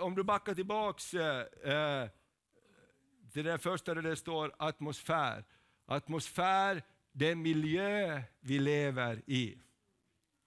om 0.00 0.14
du 0.14 0.22
backar 0.22 0.54
tillbaks 0.54 1.14
eh, 1.14 1.44
eh 1.72 2.08
till 3.32 3.44
det 3.44 3.58
första 3.58 3.94
där 3.94 4.02
det 4.02 4.16
står 4.16 4.52
atmosfär. 4.58 5.44
Atmosfär, 5.86 6.82
det 7.12 7.30
är 7.30 7.34
miljö 7.34 8.22
vi 8.40 8.58
lever 8.58 9.22
i. 9.26 9.58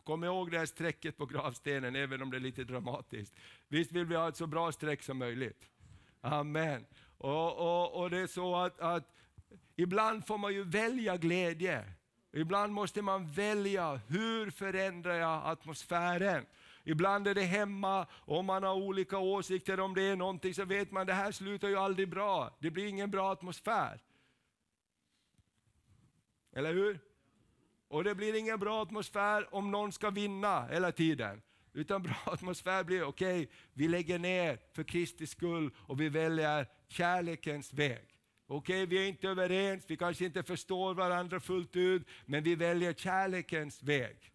Kom 0.03 0.23
ihåg 0.23 0.51
det 0.51 0.57
här 0.57 0.65
strecket 0.65 1.17
på 1.17 1.25
gravstenen, 1.25 1.95
även 1.95 2.21
om 2.21 2.31
det 2.31 2.37
är 2.37 2.41
lite 2.41 2.63
dramatiskt. 2.63 3.35
Visst 3.67 3.91
vill 3.91 4.05
vi 4.05 4.15
ha 4.15 4.29
ett 4.29 4.37
så 4.37 4.47
bra 4.47 4.71
streck 4.71 5.03
som 5.03 5.17
möjligt? 5.17 5.69
Amen. 6.21 6.85
Och, 7.17 7.57
och, 7.57 8.01
och 8.01 8.09
det 8.09 8.17
är 8.17 8.27
så 8.27 8.55
att, 8.55 8.79
att 8.79 9.15
ibland 9.75 10.27
får 10.27 10.37
man 10.37 10.53
ju 10.53 10.63
välja 10.63 11.17
glädje. 11.17 11.85
Ibland 12.33 12.73
måste 12.73 13.01
man 13.01 13.31
välja, 13.31 13.95
hur 14.07 14.49
förändrar 14.49 15.13
jag 15.13 15.41
atmosfären? 15.45 16.45
Ibland 16.83 17.27
är 17.27 17.35
det 17.35 17.43
hemma, 17.43 18.07
och 18.11 18.37
om 18.37 18.45
man 18.45 18.63
har 18.63 18.73
olika 18.73 19.17
åsikter 19.17 19.79
om 19.79 19.93
det 19.93 20.03
är 20.03 20.15
någonting 20.15 20.53
så 20.53 20.65
vet 20.65 20.91
man 20.91 21.01
att 21.01 21.07
det 21.07 21.13
här 21.13 21.31
slutar 21.31 21.67
ju 21.67 21.75
aldrig 21.75 22.09
bra. 22.09 22.57
Det 22.59 22.71
blir 22.71 22.87
ingen 22.87 23.11
bra 23.11 23.31
atmosfär. 23.31 23.99
Eller 26.53 26.73
hur? 26.73 26.99
Och 27.87 28.03
det 28.03 28.15
blir 28.15 28.35
ingen 28.35 28.59
bra 28.59 28.81
atmosfär 28.81 29.55
om 29.55 29.71
någon 29.71 29.91
ska 29.91 30.09
vinna 30.09 30.67
hela 30.67 30.91
tiden. 30.91 31.41
Utan 31.73 32.03
bra 32.03 32.15
atmosfär 32.25 32.83
blir, 32.83 33.03
okej, 33.03 33.43
okay, 33.43 33.55
vi 33.73 33.87
lägger 33.87 34.19
ner 34.19 34.59
för 34.73 34.83
Kristi 34.83 35.27
skull 35.27 35.71
och 35.77 36.01
vi 36.01 36.09
väljer 36.09 36.67
kärlekens 36.87 37.73
väg. 37.73 38.05
Okej, 38.47 38.83
okay, 38.83 38.85
vi 38.85 39.03
är 39.03 39.09
inte 39.09 39.27
överens, 39.27 39.85
vi 39.87 39.97
kanske 39.97 40.25
inte 40.25 40.43
förstår 40.43 40.93
varandra 40.93 41.39
fullt 41.39 41.75
ut, 41.75 42.07
men 42.25 42.43
vi 42.43 42.55
väljer 42.55 42.93
kärlekens 42.93 43.83
väg. 43.83 44.30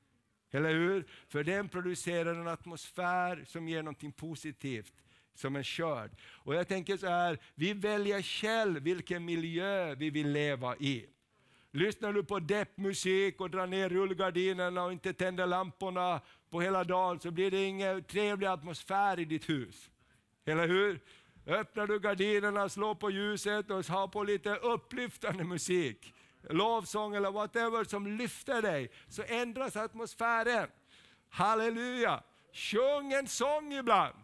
Eller 0.51 0.75
hur? 0.75 1.07
För 1.29 1.45
den 1.45 1.69
producerar 1.69 2.35
en 2.35 2.49
atmosfär 2.49 3.45
som 3.47 3.69
ger 3.69 3.83
någonting 3.83 4.13
positivt, 4.13 4.93
som 5.35 5.57
en 5.57 5.65
skörd. 5.65 6.11
Och 6.23 6.55
jag 6.55 6.69
tänker 6.69 6.97
så 6.97 7.07
här, 7.07 7.39
vi 7.55 7.73
väljer 7.73 8.23
själv 8.23 8.83
vilken 8.83 9.25
miljö 9.25 9.95
vi 9.95 10.11
vill 10.11 10.33
leva 10.33 10.77
i. 10.77 11.07
Lyssnar 11.71 12.13
du 12.13 12.25
på 12.25 12.39
deppmusik 12.39 13.41
och 13.41 13.51
drar 13.51 13.67
ner 13.67 13.89
rullgardinerna 13.89 14.85
och 14.85 14.93
inte 14.93 15.13
tänder 15.13 15.47
lamporna 15.47 16.21
på 16.51 16.61
hela 16.61 16.85
dagen 16.85 17.21
så 17.21 17.31
blir 17.31 17.51
det 17.51 17.65
ingen 17.65 18.05
trevlig 18.05 18.47
atmosfär 18.47 19.21
i 19.21 19.25
ditt 19.25 19.49
hus. 19.49 19.91
Eller 20.45 20.69
hur? 20.69 21.01
Öppnar 21.47 21.87
du 21.87 22.01
gardinerna, 22.01 22.69
slår 22.69 22.95
på 22.95 23.11
ljuset 23.11 23.71
och 23.71 23.85
har 23.85 24.09
på 24.09 24.23
lite 24.23 24.57
upplyftande 24.57 25.45
musik 25.45 26.13
lovsång 26.51 27.15
eller 27.15 27.31
whatever 27.31 27.85
som 27.85 28.07
lyfter 28.07 28.63
dig, 28.63 28.91
så 29.09 29.23
ändras 29.23 29.77
atmosfären. 29.77 30.69
Halleluja! 31.31 32.23
Sjung 32.53 33.13
en 33.13 33.29
sång 33.29 33.73
ibland. 33.73 34.15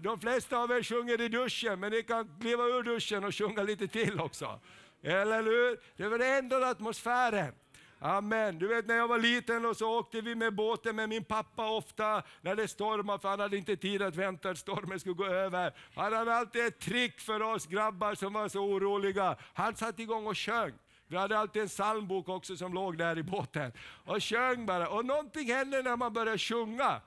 De 0.00 0.20
flesta 0.20 0.58
av 0.58 0.70
er 0.70 0.82
sjunger 0.82 1.20
i 1.20 1.28
duschen, 1.28 1.80
men 1.80 1.92
ni 1.92 2.02
kan 2.02 2.38
kliva 2.40 2.64
ur 2.64 2.82
duschen 2.82 3.24
och 3.24 3.34
sjunga 3.34 3.62
lite 3.62 3.88
till 3.88 4.20
också. 4.20 4.60
Eller 5.02 5.42
hur? 5.42 6.18
Det 6.18 6.26
ändrar 6.26 6.60
atmosfären. 6.60 7.54
Amen. 7.98 8.58
Du 8.58 8.66
vet 8.66 8.86
när 8.86 8.96
jag 8.96 9.08
var 9.08 9.18
liten 9.18 9.66
och 9.66 9.76
så 9.76 9.98
åkte 9.98 10.20
vi 10.20 10.34
med 10.34 10.54
båten 10.54 10.96
med 10.96 11.08
min 11.08 11.24
pappa 11.24 11.70
ofta 11.70 12.22
när 12.40 12.56
det 12.56 12.68
stormade, 12.68 13.18
för 13.18 13.28
han 13.28 13.40
hade 13.40 13.56
inte 13.56 13.76
tid 13.76 14.02
att 14.02 14.16
vänta 14.16 14.50
att 14.50 14.58
stormen 14.58 15.00
skulle 15.00 15.14
gå 15.14 15.26
över. 15.26 15.72
Han 15.94 16.12
hade 16.12 16.34
alltid 16.34 16.66
ett 16.66 16.78
trick 16.78 17.20
för 17.20 17.42
oss 17.42 17.66
grabbar 17.66 18.14
som 18.14 18.32
var 18.32 18.48
så 18.48 18.60
oroliga. 18.60 19.36
Han 19.54 19.76
satte 19.76 20.02
igång 20.02 20.26
och 20.26 20.38
sjöng. 20.38 20.72
Vi 21.08 21.16
hade 21.16 21.38
alltid 21.38 21.62
en 21.62 21.68
psalmbok 21.68 22.28
också 22.28 22.56
som 22.56 22.74
låg 22.74 22.98
där 22.98 23.18
i 23.18 23.22
båten. 23.22 23.72
Och 24.04 24.24
sjöng 24.24 24.66
bara. 24.66 24.88
Och 24.88 25.04
någonting 25.04 25.52
händer 25.52 25.82
när 25.82 25.96
man 25.96 26.12
börjar 26.12 26.38
sjunga. 26.38 27.00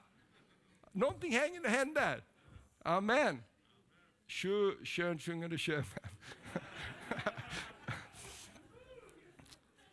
Någonting 0.91 1.31
händer. 1.65 2.23
Amen. 2.83 3.43
Könsjungande 4.83 5.57
sjömän. 5.57 5.85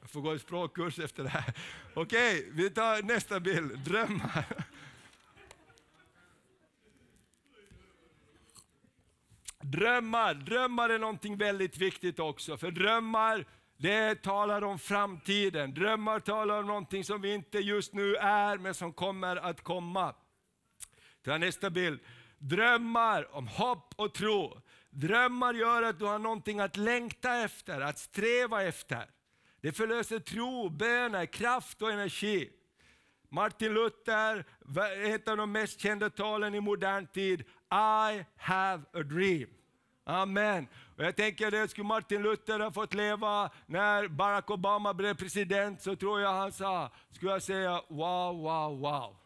Jag 0.01 0.11
får 0.11 0.21
gå 0.21 0.31
en 0.31 0.38
språkkurs 0.38 0.99
efter 0.99 1.23
det 1.23 1.29
här. 1.29 1.55
Okej, 1.95 2.49
vi 2.53 2.71
tar 2.71 3.03
nästa 3.03 3.40
bild. 3.40 3.79
Drömmar. 3.79 4.45
Drömmar, 9.61 10.35
drömmar 10.35 10.90
är 10.90 10.99
någonting 10.99 11.37
väldigt 11.37 11.77
viktigt 11.79 12.19
också. 12.19 12.57
För 12.57 12.71
drömmar, 12.71 13.45
det 13.76 14.22
talar 14.22 14.64
om 14.64 14.78
framtiden. 14.78 15.74
Drömmar 15.74 16.20
talar 16.20 16.58
om 16.58 16.66
någonting 16.66 17.04
som 17.04 17.20
vi 17.20 17.34
inte 17.34 17.58
just 17.58 17.92
nu 17.92 18.16
är, 18.16 18.58
men 18.58 18.74
som 18.74 18.92
kommer 18.92 19.36
att 19.36 19.60
komma. 19.60 20.14
Ta 21.24 21.38
nästa 21.38 21.70
bild. 21.70 22.00
Drömmar 22.38 23.36
om 23.36 23.48
hopp 23.48 23.94
och 23.96 24.14
tro. 24.14 24.60
Drömmar 24.90 25.54
gör 25.54 25.82
att 25.82 25.98
du 25.98 26.04
har 26.04 26.18
någonting 26.18 26.60
att 26.60 26.76
längta 26.76 27.36
efter, 27.36 27.80
att 27.80 27.98
sträva 27.98 28.62
efter. 28.62 29.10
Det 29.60 29.72
förlöser 29.72 30.18
tro, 30.18 30.68
böner, 30.68 31.26
kraft 31.26 31.82
och 31.82 31.92
energi. 31.92 32.50
Martin 33.28 33.74
Luther, 33.74 34.44
ett 35.14 35.28
av 35.28 35.36
de 35.36 35.52
mest 35.52 35.80
kända 35.80 36.10
talen 36.10 36.54
i 36.54 36.60
modern 36.60 37.06
tid, 37.06 37.40
I 37.40 38.24
have 38.36 38.82
a 38.92 39.02
dream. 39.02 39.48
Amen. 40.09 40.66
Och 40.97 41.05
jag 41.05 41.16
tänker 41.16 41.62
att 41.62 41.71
skulle 41.71 41.87
Martin 41.87 42.23
Luther 42.23 42.61
ha 42.61 42.73
fått 42.73 42.95
leva 42.95 43.51
när 43.66 44.09
Barack 44.09 44.51
Obama 44.51 44.95
blev 44.95 45.14
president, 45.14 45.83
så 45.83 45.97
tror 45.97 46.21
jag 46.21 46.33
han 46.33 46.53
sa, 46.53 46.90
skulle 47.11 47.31
jag 47.33 47.42
säga 47.42 47.83
wow, 47.88 48.37
wow, 48.37 48.81
wow. 48.81 49.16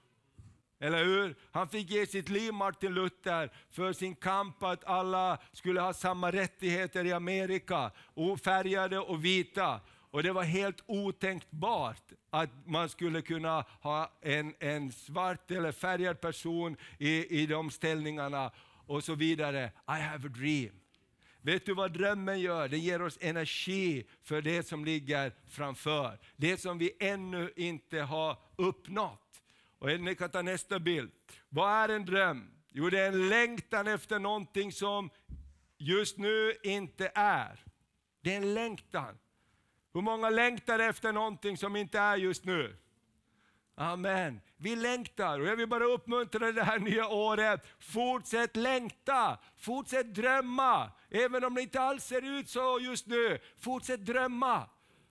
Eller 0.78 1.04
hur? 1.04 1.36
Han 1.52 1.68
fick 1.68 1.90
ge 1.90 2.06
sitt 2.06 2.28
liv, 2.28 2.52
Martin 2.52 2.94
Luther, 2.94 3.50
för 3.70 3.92
sin 3.92 4.14
kamp 4.14 4.62
att 4.62 4.84
alla 4.84 5.38
skulle 5.52 5.80
ha 5.80 5.92
samma 5.92 6.30
rättigheter 6.30 7.04
i 7.04 7.12
Amerika, 7.12 7.90
ofärgade 8.14 8.98
och 8.98 9.24
vita. 9.24 9.80
Och 10.10 10.22
det 10.22 10.32
var 10.32 10.42
helt 10.42 10.82
otänkbart 10.86 12.12
att 12.30 12.50
man 12.66 12.88
skulle 12.88 13.22
kunna 13.22 13.64
ha 13.80 14.12
en, 14.20 14.54
en 14.58 14.92
svart 14.92 15.50
eller 15.50 15.72
färgad 15.72 16.20
person 16.20 16.76
i, 16.98 17.42
i 17.42 17.46
de 17.46 17.70
ställningarna 17.70 18.50
och 18.90 19.04
så 19.04 19.14
vidare. 19.14 19.72
I 19.88 20.00
have 20.00 20.26
a 20.26 20.32
dream. 20.34 20.80
Vet 21.42 21.66
du 21.66 21.74
vad 21.74 21.92
drömmen 21.92 22.40
gör? 22.40 22.68
Den 22.68 22.80
ger 22.80 23.02
oss 23.02 23.18
energi 23.20 24.06
för 24.22 24.42
det 24.42 24.66
som 24.66 24.84
ligger 24.84 25.32
framför. 25.48 26.18
Det 26.36 26.56
som 26.56 26.78
vi 26.78 26.92
ännu 27.00 27.52
inte 27.56 28.00
har 28.00 28.36
uppnått. 28.56 29.42
Och 29.78 30.00
ni 30.00 30.14
kan 30.14 30.30
ta 30.30 30.42
nästa 30.42 30.78
bild. 30.78 31.10
Vad 31.48 31.72
är 31.72 31.88
en 31.88 32.04
dröm? 32.04 32.50
Jo, 32.68 32.90
det 32.90 32.98
är 33.00 33.08
en 33.08 33.28
längtan 33.28 33.86
efter 33.86 34.18
någonting 34.18 34.72
som 34.72 35.10
just 35.78 36.18
nu 36.18 36.54
inte 36.62 37.12
är. 37.14 37.64
Det 38.20 38.32
är 38.32 38.36
en 38.36 38.54
längtan. 38.54 39.18
Hur 39.94 40.00
många 40.00 40.30
längtar 40.30 40.78
efter 40.78 41.12
någonting 41.12 41.56
som 41.56 41.76
inte 41.76 41.98
är 41.98 42.16
just 42.16 42.44
nu? 42.44 42.76
Amen. 43.80 44.40
Vi 44.56 44.76
längtar 44.76 45.40
och 45.40 45.46
jag 45.46 45.56
vill 45.56 45.68
bara 45.68 45.84
uppmuntra 45.84 46.52
det 46.52 46.62
här 46.62 46.78
nya 46.78 47.08
året. 47.08 47.66
Fortsätt 47.78 48.56
längta, 48.56 49.38
fortsätt 49.58 50.14
drömma. 50.14 50.90
Även 51.10 51.44
om 51.44 51.54
det 51.54 51.62
inte 51.62 51.80
alls 51.80 52.04
ser 52.04 52.38
ut 52.38 52.48
så 52.48 52.78
just 52.80 53.06
nu, 53.06 53.38
fortsätt 53.60 54.06
drömma. 54.06 54.68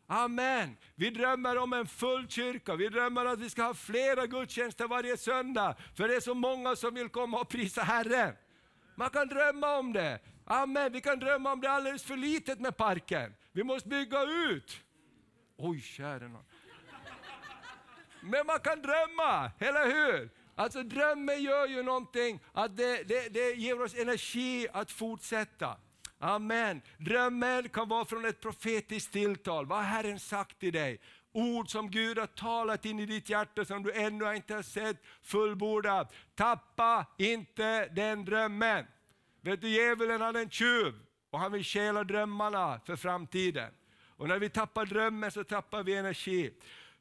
Amen. 0.08 0.78
Vi 0.96 1.10
drömmer 1.10 1.58
om 1.58 1.74
en 1.74 1.88
full 1.88 2.28
kyrka, 2.28 2.76
vi 2.76 2.90
drömmer 2.90 3.26
att 3.26 3.40
vi 3.40 3.50
ska 3.50 3.64
ha 3.64 3.74
flera 3.74 4.28
gudstjänster 4.28 4.88
varje 4.88 5.18
söndag. 5.18 5.76
För 5.96 6.08
det 6.08 6.16
är 6.16 6.20
så 6.20 6.34
många 6.34 6.76
som 6.76 6.94
vill 6.94 7.10
komma 7.10 7.40
och 7.40 7.50
prisa 7.50 7.82
Herren. 7.82 8.36
Man 8.96 9.10
kan 9.10 9.28
drömma 9.28 9.78
om 9.78 9.94
det. 9.94 10.20
Amen. 10.46 10.92
Vi 10.92 11.02
kan 11.02 11.20
drömma 11.20 11.52
om 11.52 11.62
det 11.62 11.72
alldeles 11.72 12.04
för 12.04 12.18
litet 12.18 12.60
med 12.60 12.78
parken. 12.78 13.34
Vi 13.52 13.64
måste 13.64 13.90
bygga 13.90 14.24
ut. 14.24 14.82
Oj, 15.58 15.82
kära 15.82 16.28
någon. 16.28 16.44
Men 18.22 18.46
man 18.48 18.60
kan 18.60 18.82
drömma, 18.82 19.52
eller 19.60 19.86
hur? 19.86 20.30
Alltså 20.56 20.84
drömmen 20.84 21.44
gör 21.44 21.68
ju 21.68 21.84
någonting, 21.84 22.40
att 22.52 22.78
det, 22.78 23.04
det, 23.04 23.34
det 23.34 23.54
ger 23.54 23.82
oss 23.82 23.96
energi 23.96 24.68
att 24.74 24.92
fortsätta. 24.92 25.78
Amen. 26.20 26.82
Drömmen 26.98 27.70
kan 27.70 27.90
vara 27.90 28.06
från 28.06 28.26
ett 28.26 28.42
profetiskt 28.42 29.14
tilltal. 29.14 29.66
Vad 29.66 29.78
har 29.78 29.86
Herren 29.86 30.20
sagt 30.20 30.60
till 30.60 30.74
dig? 30.74 31.00
Ord 31.32 31.70
som 31.70 31.92
Gud 31.92 32.18
har 32.18 32.28
talat 32.28 32.86
in 32.86 33.00
i 33.00 33.06
ditt 33.06 33.30
hjärta 33.30 33.66
som 33.66 33.84
du 33.84 33.94
ännu 33.94 34.36
inte 34.36 34.56
har 34.56 34.62
sett 34.62 34.98
fullbordat. 35.22 36.14
Tappa 36.36 37.06
inte 37.18 37.86
den 37.86 38.26
drömmen. 38.26 38.86
Vet 39.42 39.62
du, 39.62 39.70
djävulen 39.70 40.22
är 40.22 40.34
en 40.34 40.50
tjuv 40.50 40.94
och 41.30 41.40
han 41.40 41.52
vill 41.52 41.64
stjäla 41.64 42.04
drömmarna 42.04 42.80
för 42.86 42.96
framtiden. 42.96 43.72
Och 44.18 44.28
när 44.28 44.40
vi 44.40 44.50
tappar 44.50 44.86
drömmen 44.86 45.32
så 45.32 45.44
tappar 45.44 45.84
vi 45.84 45.96
energi. 45.96 46.54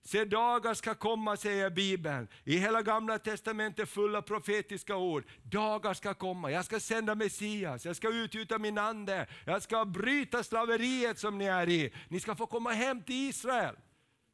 Se 0.03 0.25
dagar 0.25 0.75
ska 0.75 0.95
komma, 0.95 1.37
säger 1.37 1.71
Bibeln. 1.71 2.29
I 2.45 2.59
hela 2.59 2.83
gamla 2.83 3.19
testamentet 3.19 3.89
fulla 3.89 4.23
profetiska 4.23 4.97
ord. 4.97 5.25
Dagar 5.43 5.95
ska 5.95 6.15
komma, 6.15 6.51
jag 6.51 6.65
ska 6.65 6.81
sända 6.81 7.15
Messias, 7.15 7.85
jag 7.87 7.97
ska 7.97 8.09
utgjuta 8.09 8.59
min 8.59 8.79
ande, 8.79 9.27
jag 9.45 9.63
ska 9.63 9.85
bryta 9.85 10.43
slaveriet 10.43 11.19
som 11.19 11.39
ni 11.39 11.45
är 11.45 11.69
i. 11.69 11.93
Ni 12.09 12.21
ska 12.21 12.35
få 12.35 12.47
komma 12.47 12.71
hem 12.71 13.03
till 13.03 13.29
Israel. 13.29 13.77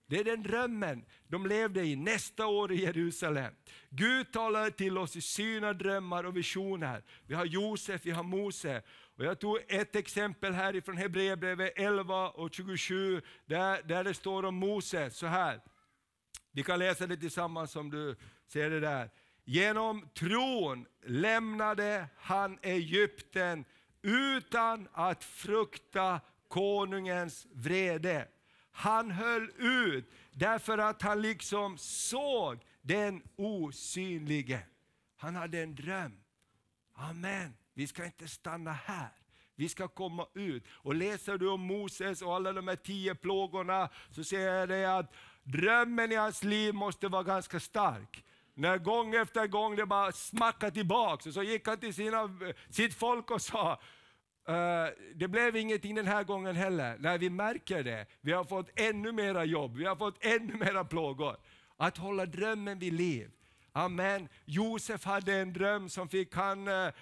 Det 0.07 0.21
är 0.21 0.25
den 0.25 0.43
drömmen 0.43 1.05
de 1.29 1.47
levde 1.47 1.85
i 1.85 1.97
nästa 1.97 2.47
år 2.47 2.73
i 2.73 2.83
Jerusalem. 2.83 3.55
Gud 3.91 4.33
talade 4.33 4.71
till 4.71 4.99
oss 4.99 5.17
i 5.17 5.21
syner, 5.21 5.75
drömmar 5.75 6.25
och 6.25 6.37
visioner. 6.37 7.03
Vi 7.27 7.35
har 7.35 7.45
Josef, 7.45 8.01
vi 8.05 8.11
har 8.11 8.23
Mose. 8.23 8.83
Och 9.17 9.25
jag 9.25 9.39
tog 9.39 9.59
ett 9.69 9.97
exempel 9.97 10.53
här 10.53 10.77
ifrån 10.77 10.97
Hebreerbrevet 10.97 11.73
11 11.77 12.31
och 12.31 12.55
27, 12.55 13.23
där, 13.47 13.83
där 13.83 14.05
det 14.05 14.15
står 14.15 14.45
om 14.45 14.55
Mose 14.55 15.11
så 15.11 15.27
här. 15.27 15.61
Vi 16.53 16.63
kan 16.63 16.79
läsa 16.79 17.07
det 17.07 17.17
tillsammans 17.17 17.77
om 17.77 17.91
du 17.91 18.17
ser 18.47 18.71
det 18.71 18.81
där. 18.81 19.11
Genom 19.45 20.09
tron 20.15 20.87
lämnade 21.03 22.09
han 22.17 22.59
Egypten 22.63 23.65
utan 24.03 24.89
att 24.93 25.25
frukta 25.25 26.21
konungens 26.49 27.47
vrede. 27.53 28.29
Han 28.71 29.11
höll 29.11 29.51
ut 29.59 30.13
därför 30.31 30.79
att 30.79 31.03
han 31.03 31.23
liksom 31.23 31.79
såg 31.79 32.59
den 32.83 33.23
osynlige. 33.37 34.61
Han 35.17 35.37
hade 35.37 35.63
en 35.63 35.75
dröm. 35.75 36.21
Amen. 36.95 37.55
Vi 37.75 37.87
ska 37.87 38.05
inte 38.05 38.29
stanna 38.29 38.73
här. 38.73 39.09
Vi 39.57 39.69
ska 39.69 39.89
komma 39.89 40.27
ut. 40.35 40.65
Och 40.71 40.95
läser 40.95 41.39
du 41.39 41.49
om 41.49 41.61
Moses 41.61 42.23
och 42.23 42.35
alla 42.35 42.53
de 42.53 42.69
här 42.69 42.77
tio 42.77 43.15
plågorna 43.15 43.89
så 44.11 44.25
ser 44.25 44.41
jag 44.41 44.69
det 44.69 44.99
att 44.99 45.15
drömmen 45.43 46.13
i 46.13 46.15
hans 46.15 46.45
liv 46.45 46.75
måste 46.75 47.09
vara 47.09 47.23
ganska 47.23 47.61
stark. 47.61 48.25
När 48.55 48.79
gång 48.79 49.15
efter 49.15 49.47
gång 49.47 49.77
det 49.77 49.87
bara 49.87 50.13
smackade 50.13 50.73
tillbaks 50.73 51.27
och 51.27 51.35
så 51.35 51.43
gick 51.43 51.69
han 51.69 51.79
till 51.79 51.95
sina, 51.95 52.39
sitt 52.71 52.95
folk 52.95 53.31
och 53.31 53.43
sa 53.43 53.81
Uh, 54.49 54.89
det 55.15 55.29
blev 55.29 55.57
ingenting 55.57 55.95
den 55.95 56.07
här 56.07 56.25
gången 56.25 56.57
heller. 56.57 56.97
Nej, 57.01 57.19
vi 57.19 57.31
märker 57.31 57.83
det. 57.83 58.07
Vi 58.21 58.33
har 58.33 58.45
fått 58.45 58.81
ännu 58.81 59.13
mera 59.13 59.45
jobb, 59.45 59.77
vi 59.77 59.85
har 59.85 59.97
fått 59.97 60.25
ännu 60.25 60.55
mera 60.55 60.85
plågor. 60.85 61.37
Att 61.77 61.97
hålla 61.99 62.27
drömmen 62.27 62.79
vid 62.79 62.93
liv. 62.93 63.31
Amen. 63.77 64.29
Josef 64.45 65.05
hade 65.05 65.35
en 65.35 65.53
dröm 65.53 65.89
som 65.89 66.09
fick 66.09 66.35
han 66.35 66.69
eh, 66.69 66.93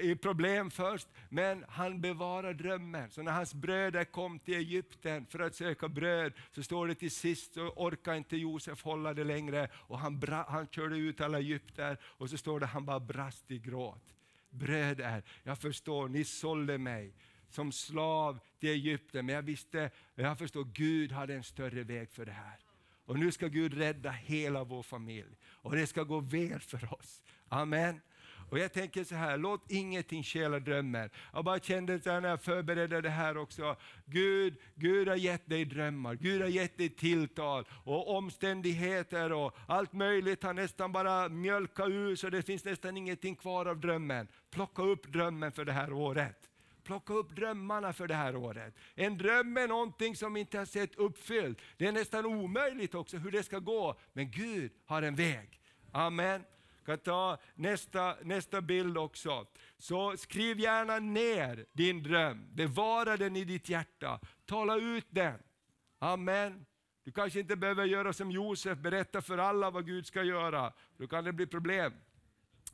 i 0.00 0.18
problem 0.22 0.70
först, 0.70 1.08
men 1.28 1.64
han 1.68 2.00
bevarade 2.00 2.54
drömmen. 2.54 3.10
Så 3.10 3.22
när 3.22 3.32
hans 3.32 3.54
bröder 3.54 4.04
kom 4.04 4.38
till 4.38 4.54
Egypten 4.54 5.26
för 5.26 5.38
att 5.38 5.54
söka 5.54 5.88
bröd, 5.88 6.32
så 6.50 6.62
står 6.62 6.88
det 6.88 6.94
till 6.94 7.10
sist 7.10 7.54
så 7.54 7.68
orkar 7.68 8.14
inte 8.14 8.36
Josef 8.36 8.82
hålla 8.82 9.14
det 9.14 9.24
längre 9.24 9.68
och 9.74 9.98
han, 9.98 10.22
han 10.48 10.66
körde 10.66 10.96
ut 10.96 11.20
alla 11.20 11.38
egypter 11.38 11.98
och 12.02 12.30
så 12.30 12.36
står 12.36 12.60
det 12.60 12.66
han 12.66 12.84
bara 12.84 13.00
brast 13.00 13.50
i 13.50 13.58
gråt. 13.58 14.14
Bröder, 14.50 15.22
jag 15.42 15.58
förstår, 15.58 16.08
ni 16.08 16.24
sålde 16.24 16.78
mig 16.78 17.14
som 17.48 17.72
slav 17.72 18.38
till 18.60 18.68
Egypten, 18.68 19.26
men 19.26 19.34
jag 19.34 19.42
visste, 19.42 19.90
jag 20.14 20.38
förstår, 20.38 20.64
Gud 20.64 21.12
hade 21.12 21.34
en 21.34 21.44
större 21.44 21.82
väg 21.82 22.10
för 22.10 22.26
det 22.26 22.32
här. 22.32 22.65
Och 23.06 23.18
nu 23.18 23.32
ska 23.32 23.48
Gud 23.48 23.74
rädda 23.74 24.10
hela 24.10 24.64
vår 24.64 24.82
familj. 24.82 25.36
Och 25.46 25.76
det 25.76 25.86
ska 25.86 26.02
gå 26.02 26.20
väl 26.20 26.60
för 26.60 26.94
oss. 26.94 27.22
Amen. 27.48 28.00
Och 28.50 28.58
jag 28.58 28.72
tänker 28.72 29.04
så 29.04 29.14
här, 29.14 29.38
låt 29.38 29.70
ingenting 29.70 30.22
stjäla 30.22 30.58
drömmen. 30.58 31.10
Jag 31.32 31.44
bara 31.44 31.58
kände 31.58 32.00
så 32.00 32.10
här 32.10 32.20
när 32.20 32.28
jag 32.28 32.42
förberedde 32.42 33.00
det 33.00 33.10
här 33.10 33.36
också, 33.36 33.76
Gud, 34.04 34.56
Gud 34.74 35.08
har 35.08 35.16
gett 35.16 35.48
dig 35.48 35.64
drömmar, 35.64 36.14
Gud 36.14 36.42
har 36.42 36.48
gett 36.48 36.78
dig 36.78 36.88
tilltal 36.88 37.64
och 37.84 38.16
omständigheter 38.16 39.32
och 39.32 39.56
allt 39.68 39.92
möjligt 39.92 40.42
har 40.42 40.54
nästan 40.54 40.92
bara 40.92 41.28
mjölkat 41.28 41.88
ur 41.88 42.16
så 42.16 42.30
det 42.30 42.42
finns 42.42 42.64
nästan 42.64 42.96
ingenting 42.96 43.36
kvar 43.36 43.66
av 43.66 43.80
drömmen. 43.80 44.28
Plocka 44.50 44.82
upp 44.82 45.12
drömmen 45.12 45.52
för 45.52 45.64
det 45.64 45.72
här 45.72 45.92
året 45.92 46.50
plocka 46.86 47.12
upp 47.14 47.36
drömmarna 47.36 47.92
för 47.92 48.08
det 48.08 48.14
här 48.14 48.36
året. 48.36 48.74
En 48.94 49.18
dröm 49.18 49.56
är 49.56 49.68
någonting 49.68 50.16
som 50.16 50.36
inte 50.36 50.58
har 50.58 50.64
sett 50.64 50.94
uppfyllt. 50.94 51.60
Det 51.76 51.86
är 51.86 51.92
nästan 51.92 52.26
omöjligt 52.26 52.94
också 52.94 53.16
hur 53.16 53.30
det 53.30 53.42
ska 53.42 53.58
gå, 53.58 53.98
men 54.12 54.30
Gud 54.30 54.72
har 54.84 55.02
en 55.02 55.14
väg. 55.14 55.60
Amen. 55.92 56.44
Jag 56.78 56.86
kan 56.86 56.98
ta 56.98 57.38
nästa, 57.54 58.16
nästa 58.22 58.60
bild 58.60 58.98
också. 58.98 59.46
Så 59.78 60.16
skriv 60.16 60.60
gärna 60.60 60.98
ner 60.98 61.66
din 61.72 62.02
dröm, 62.02 62.46
bevara 62.54 63.16
den 63.16 63.36
i 63.36 63.44
ditt 63.44 63.68
hjärta, 63.68 64.20
tala 64.44 64.76
ut 64.76 65.06
den. 65.10 65.38
Amen. 65.98 66.66
Du 67.04 67.12
kanske 67.12 67.40
inte 67.40 67.56
behöver 67.56 67.84
göra 67.84 68.12
som 68.12 68.30
Josef, 68.30 68.78
berätta 68.78 69.22
för 69.22 69.38
alla 69.38 69.70
vad 69.70 69.86
Gud 69.86 70.06
ska 70.06 70.22
göra, 70.22 70.72
då 70.96 71.06
kan 71.06 71.24
det 71.24 71.32
bli 71.32 71.46
problem. 71.46 71.92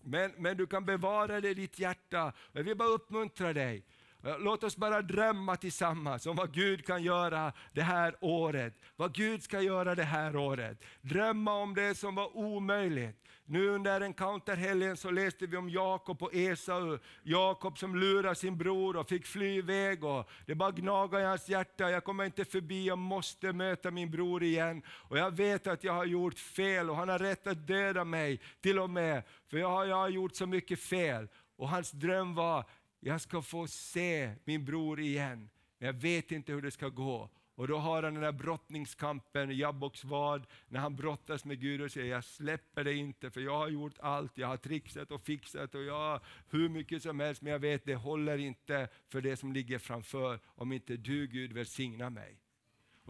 Men, 0.03 0.33
men 0.37 0.57
du 0.57 0.67
kan 0.67 0.85
bevara 0.85 1.41
det 1.41 1.51
i 1.51 1.55
ditt 1.55 1.79
hjärta. 1.79 2.33
Jag 2.53 2.63
vill 2.63 2.77
bara 2.77 2.89
uppmuntra 2.89 3.53
dig. 3.53 3.85
Eh, 4.25 4.39
låt 4.39 4.65
oss 4.65 4.77
bara 4.77 5.03
drömma 5.03 5.57
tillsammans 5.57 6.27
om 6.27 6.37
vad 6.37 6.55
Gud 6.55 6.87
kan 6.87 7.03
göra 7.03 7.53
det 7.73 7.83
här 7.83 8.17
året. 8.21 8.75
Vad 8.97 9.15
Gud 9.15 9.43
ska 9.43 9.61
göra 9.61 9.95
det 9.95 10.05
här 10.05 10.37
året. 10.37 10.85
Drömma 11.01 11.55
om 11.55 11.75
det 11.75 11.99
som 11.99 12.15
var 12.15 12.37
omöjligt. 12.37 13.19
Nu 13.45 13.69
under 13.69 14.01
encounterhelgen 14.01 14.97
så 14.97 15.11
läste 15.11 15.47
vi 15.47 15.57
om 15.57 15.71
Jakob 15.71 16.23
och 16.23 16.35
Esau. 16.35 16.99
Jakob 17.23 17.79
som 17.79 17.97
lurade 17.97 18.35
sin 18.35 18.59
bror 18.59 18.97
och 18.97 19.09
fick 19.09 19.27
fly 19.27 19.57
iväg. 19.57 20.05
Och 20.05 20.31
det 20.47 20.55
bara 20.55 20.71
gnagade 20.71 21.23
i 21.23 21.27
hans 21.27 21.49
hjärta. 21.49 21.91
Jag 21.91 22.05
kommer 22.05 22.25
inte 22.25 22.45
förbi, 22.45 22.87
jag 22.87 22.99
måste 22.99 23.53
möta 23.53 23.91
min 23.91 24.11
bror 24.11 24.43
igen. 24.43 24.83
Och 24.89 25.19
jag 25.19 25.37
vet 25.37 25.67
att 25.67 25.85
jag 25.85 25.93
har 25.93 26.05
gjort 26.05 26.39
fel 26.39 26.91
och 26.91 26.97
han 26.97 27.09
har 27.09 27.19
rätt 27.19 27.47
att 27.47 27.67
döda 27.67 28.05
mig 28.05 28.41
till 28.61 28.79
och 28.79 28.91
med. 28.91 29.23
För 29.51 29.59
jag 29.59 29.71
har, 29.71 29.85
jag 29.85 29.97
har 29.97 30.09
gjort 30.09 30.37
så 30.37 30.47
mycket 30.47 30.81
fel. 30.81 31.29
Och 31.57 31.69
hans 31.69 31.91
dröm 31.91 32.35
var, 32.35 32.65
jag 33.05 33.21
ska 33.21 33.43
få 33.43 33.67
se 33.67 34.35
min 34.45 34.65
bror 34.65 35.01
igen, 35.01 35.51
men 35.79 35.87
jag 35.87 35.93
vet 35.93 36.33
inte 36.33 36.53
hur 36.53 36.63
det 36.63 36.71
ska 36.71 36.89
gå. 36.89 37.31
Och 37.55 37.69
då 37.69 37.79
har 37.79 38.03
han 38.03 38.15
den 38.15 38.23
där 38.23 38.33
brottningskampen, 38.33 39.57
Jabboks 39.57 40.05
vad, 40.05 40.47
när 40.69 40.81
han 40.81 40.97
brottas 40.97 41.45
med 41.45 41.61
Gud 41.61 41.81
och 41.81 41.91
säger, 41.91 42.07
jag 42.07 42.25
släpper 42.25 42.85
det 42.85 42.95
inte, 42.95 43.31
för 43.31 43.41
jag 43.41 43.59
har 43.59 43.69
gjort 43.69 43.99
allt, 43.99 44.39
jag 44.39 44.49
har 44.49 44.57
trixat 44.57 45.11
och 45.11 45.23
fixat 45.23 45.75
och 45.75 45.83
jag 45.83 45.95
har 45.95 46.21
hur 46.51 46.69
mycket 46.69 47.03
som 47.03 47.21
helst, 47.21 47.43
men 47.43 47.53
jag 47.53 47.59
vet 47.59 47.85
det 47.85 47.95
håller 47.95 48.39
inte 48.39 48.89
för 49.09 49.21
det 49.21 49.37
som 49.37 49.53
ligger 49.53 49.79
framför, 49.79 50.41
om 50.47 50.73
inte 50.73 50.97
du 50.97 51.27
Gud 51.27 51.53
välsignar 51.53 52.11
mig. 52.11 52.42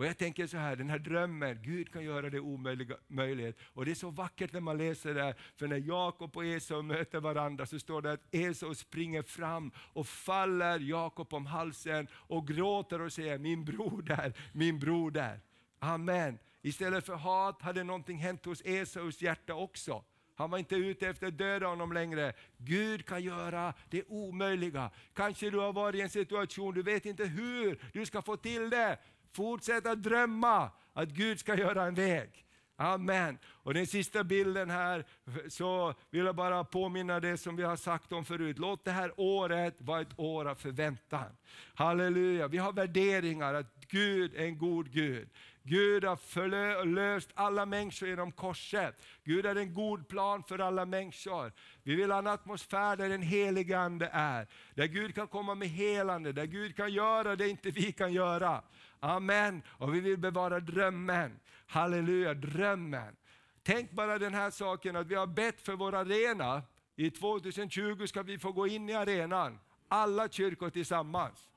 Och 0.03 0.09
jag 0.09 0.19
tänker 0.19 0.47
så 0.47 0.57
här, 0.57 0.77
den 0.77 0.91
här 0.91 0.99
drömmen, 0.99 1.59
Gud 1.63 1.93
kan 1.93 2.05
göra 2.05 2.31
det 2.31 2.41
omöjliga 2.41 2.97
möjligt. 3.09 3.59
Och 3.63 3.85
det 3.85 3.91
är 3.91 3.95
så 3.95 4.11
vackert 4.11 4.53
när 4.53 4.61
man 4.61 4.79
läser 4.79 5.15
det, 5.15 5.35
för 5.57 5.67
när 5.67 5.77
Jakob 5.77 6.37
och 6.37 6.45
Esau 6.45 6.83
möter 6.83 7.21
varandra 7.21 7.67
så 7.67 7.79
står 7.79 8.03
det 8.03 8.13
att 8.13 8.35
Esau 8.35 8.75
springer 8.75 9.23
fram 9.23 9.73
och 9.77 10.07
faller 10.07 10.79
Jakob 10.79 11.35
om 11.35 11.47
halsen 11.47 12.09
och 12.13 12.49
gråter 12.49 13.01
och 13.01 13.13
säger, 13.13 13.39
min 13.39 13.65
broder, 13.65 14.33
min 14.53 14.79
broder. 14.79 15.41
Amen. 15.79 16.39
Istället 16.63 17.07
för 17.07 17.15
hat 17.15 17.63
hade 17.63 17.85
någonting 17.85 18.19
hänt 18.19 18.45
hos 18.45 18.63
Esaus 18.65 19.23
hjärta 19.23 19.55
också. 19.55 20.05
Han 20.35 20.51
var 20.51 20.59
inte 20.59 20.77
ute 20.77 21.09
efter 21.09 21.27
att 21.27 21.39
döda 21.39 21.67
honom 21.67 21.93
längre. 21.93 22.33
Gud 22.57 23.07
kan 23.07 23.23
göra 23.23 23.75
det 23.91 24.05
omöjliga. 24.09 24.91
Kanske 25.15 25.51
du 25.51 25.59
har 25.59 25.73
varit 25.73 25.95
i 25.95 26.01
en 26.01 26.11
situation, 26.11 26.75
du 26.75 26.83
vet 26.83 27.07
inte 27.07 27.25
hur 27.25 27.79
du 27.93 28.07
ska 28.07 28.23
få 28.23 28.37
till 28.37 28.71
det. 28.71 28.99
Fortsätt 29.33 29.87
att 29.87 30.03
drömma 30.03 30.71
att 30.93 31.09
Gud 31.09 31.41
ska 31.41 31.57
göra 31.57 31.85
en 31.85 31.95
väg. 31.95 32.43
Amen. 32.77 33.39
Och 33.47 33.75
den 33.75 33.87
sista 33.87 34.25
bilden 34.25 34.71
här, 34.71 35.05
så 35.49 35.95
vill 36.11 36.25
jag 36.25 36.37
bara 36.37 36.65
påminna 36.65 37.21
det 37.21 37.39
som 37.39 37.57
vi 37.57 37.63
har 37.63 37.77
sagt 37.77 38.13
om 38.13 38.25
förut. 38.25 38.59
Låt 38.59 38.85
det 38.85 38.91
här 38.91 39.13
året 39.17 39.75
vara 39.79 40.01
ett 40.01 40.19
år 40.19 40.49
av 40.49 40.55
förväntan. 40.55 41.37
Halleluja. 41.75 42.49
Vi 42.49 42.59
har 42.59 42.73
värderingar 42.73 43.55
att 43.55 43.75
Gud 43.89 44.35
är 44.35 44.45
en 44.45 44.59
god 44.59 44.91
Gud. 44.91 45.29
Gud 45.63 46.05
har 46.05 46.17
förlöst 46.17 47.31
alla 47.35 47.67
människor 47.67 48.09
genom 48.09 48.33
korset. 48.33 49.03
Gud 49.25 49.47
har 49.47 49.57
en 49.57 49.75
god 49.75 50.09
plan 50.09 50.43
för 50.43 50.59
alla 50.59 50.87
människor. 50.87 51.53
Vi 51.83 51.95
vill 51.95 52.11
ha 52.11 52.19
en 52.19 52.27
atmosfär 52.27 52.97
där 52.97 53.09
den 53.09 53.23
helige 53.23 53.79
Ande 53.79 54.11
är. 54.13 54.47
Där 54.75 54.87
Gud 54.87 55.15
kan 55.15 55.29
komma 55.29 55.55
med 55.55 55.69
helande, 55.69 56.33
där 56.33 56.47
Gud 56.47 56.77
kan 56.77 56.93
göra 56.93 57.37
det 57.37 57.49
inte 57.49 57.71
vi 57.71 57.93
kan 57.93 58.13
göra. 58.13 58.63
Amen. 59.05 59.63
Och 59.69 59.95
vi 59.95 60.01
vill 60.01 60.19
bevara 60.19 60.61
drömmen. 60.61 61.41
Halleluja, 61.67 62.35
drömmen. 62.35 63.17
Tänk 63.63 63.91
bara 63.91 64.19
den 64.19 64.35
här 64.35 64.51
saken 64.51 64.97
att 64.97 65.07
vi 65.07 65.15
har 65.15 65.27
bett 65.27 65.61
för 65.61 65.77
vår 65.77 65.95
arena. 65.95 66.63
I 66.97 67.11
2020 67.11 68.07
ska 68.07 68.23
vi 68.23 68.39
få 68.39 68.53
gå 68.53 68.67
in 68.67 68.89
i 68.89 68.95
arenan, 68.95 69.59
alla 69.89 70.29
kyrkor 70.29 70.71
tillsammans. 70.71 71.49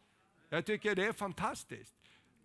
Jag 0.49 0.65
tycker 0.65 0.95
det 0.95 1.05
är 1.05 1.13
fantastiskt. 1.13 1.95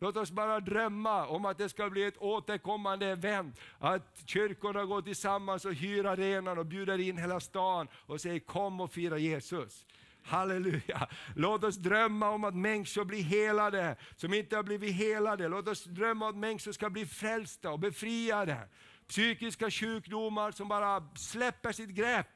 Låt 0.01 0.17
oss 0.17 0.31
bara 0.31 0.61
drömma 0.61 1.27
om 1.27 1.45
att 1.45 1.59
det 1.59 1.69
ska 1.69 1.91
bli 1.91 2.05
ett 2.05 2.19
återkommande 2.19 3.07
event. 3.07 3.61
Att 3.79 4.23
kyrkorna 4.27 4.85
går 4.85 5.03
tillsammans 5.03 5.65
och 5.65 5.75
hyr 5.75 6.05
arenan 6.05 6.59
och 6.59 6.67
bjuder 6.67 6.99
in 6.99 7.19
hela 7.19 7.41
stan 7.41 7.89
och 7.95 8.21
säger 8.21 8.39
kom 8.39 8.81
och 8.81 8.93
fira 8.93 9.19
Jesus. 9.19 9.87
Halleluja! 10.24 11.09
Låt 11.37 11.64
oss 11.64 11.76
drömma 11.76 12.30
om 12.30 12.44
att 12.44 12.54
människor 12.54 13.04
blir 13.04 13.22
helade 13.22 13.96
som 14.16 14.35
inte 14.35 14.56
har 14.56 14.62
blivit 14.62 14.94
helade. 14.94 15.48
Låt 15.48 15.68
oss 15.68 15.85
drömma 15.85 16.24
om 16.24 16.30
att 16.30 16.37
människor 16.37 16.72
ska 16.72 16.90
bli 16.90 17.06
frälsta 17.06 17.70
och 17.70 17.78
befriade. 17.78 18.68
Psykiska 19.09 19.70
sjukdomar 19.70 20.50
som 20.50 20.68
bara 20.68 21.09
släpper 21.14 21.72
sitt 21.72 21.90
grepp. 21.90 22.26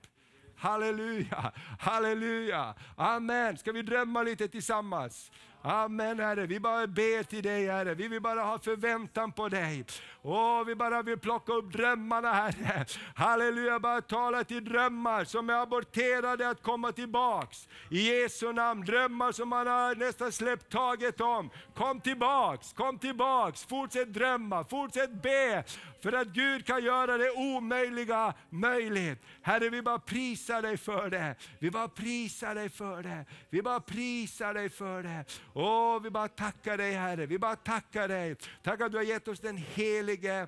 Halleluja, 0.57 1.53
halleluja, 1.79 2.75
amen. 2.97 3.59
Ska 3.59 3.73
vi 3.73 3.83
drömma 3.83 4.23
lite 4.23 4.49
tillsammans? 4.49 5.31
Amen 5.67 6.21
Herre, 6.21 6.47
vi 6.47 6.61
bara 6.61 6.87
ber 6.87 7.23
till 7.23 7.43
dig 7.43 7.67
Herre. 7.67 7.95
Vi 7.95 8.09
vill 8.09 8.21
bara 8.21 8.43
ha 8.43 8.59
förväntan 8.59 9.33
på 9.33 9.49
dig. 9.49 9.85
Åh, 10.23 10.65
vi 10.65 10.75
bara 10.75 11.03
vill 11.03 11.19
plocka 11.19 11.53
upp 11.53 11.73
drömmarna 11.73 12.33
Herre. 12.33 12.85
Halleluja, 13.15 13.81
bara 13.81 14.01
tala 14.01 14.45
till 14.45 14.65
drömmar 14.65 15.25
som 15.25 15.51
är 15.51 15.55
aborterade 15.55 16.49
att 16.49 16.63
komma 16.63 16.93
tillbaks. 16.93 17.69
I 17.91 17.99
Jesu 17.99 18.53
namn, 18.53 18.85
drömmar 18.85 19.33
som 19.33 19.49
man 19.49 19.67
har 19.67 19.95
nästan 19.95 20.33
släppt 20.33 20.73
taget 20.73 21.21
om. 21.21 21.51
Kom 21.75 22.01
tillbaks, 22.01 22.73
kom 22.73 22.99
tillbaks, 22.99 23.65
fortsätt 23.65 24.15
drömma, 24.15 24.65
fortsätt 24.65 25.23
be. 25.23 25.65
För 26.03 26.13
att 26.13 26.29
Gud 26.29 26.67
kan 26.67 26.85
göra 26.85 27.19
det 27.19 27.31
omöjliga 27.31 28.35
möjligt. 28.51 29.23
Herre, 29.43 29.69
vi 29.69 29.83
bara 29.83 29.99
prisar 29.99 30.63
dig 30.63 30.77
för 30.77 31.11
det. 31.11 31.35
Vi 31.59 31.71
bara 31.71 31.89
prisar 31.89 32.55
dig 32.55 32.69
för 32.69 33.03
det. 33.03 33.27
Vi 33.51 33.63
bara 33.63 33.81
prisar 33.81 34.55
dig 34.55 34.69
för 34.69 35.03
det. 35.03 35.25
Åh, 35.57 36.01
vi 36.01 36.11
bara 36.11 36.29
tackar 36.29 36.79
dig 36.79 36.93
Herre, 36.93 37.27
vi 37.27 37.39
bara 37.39 37.57
tackar 37.57 38.09
dig. 38.09 38.37
Tack 38.63 38.81
att 38.81 38.93
du 38.93 38.99
har 38.99 39.05
gett 39.05 39.29
oss 39.29 39.41
den 39.41 39.57
helige 39.57 40.47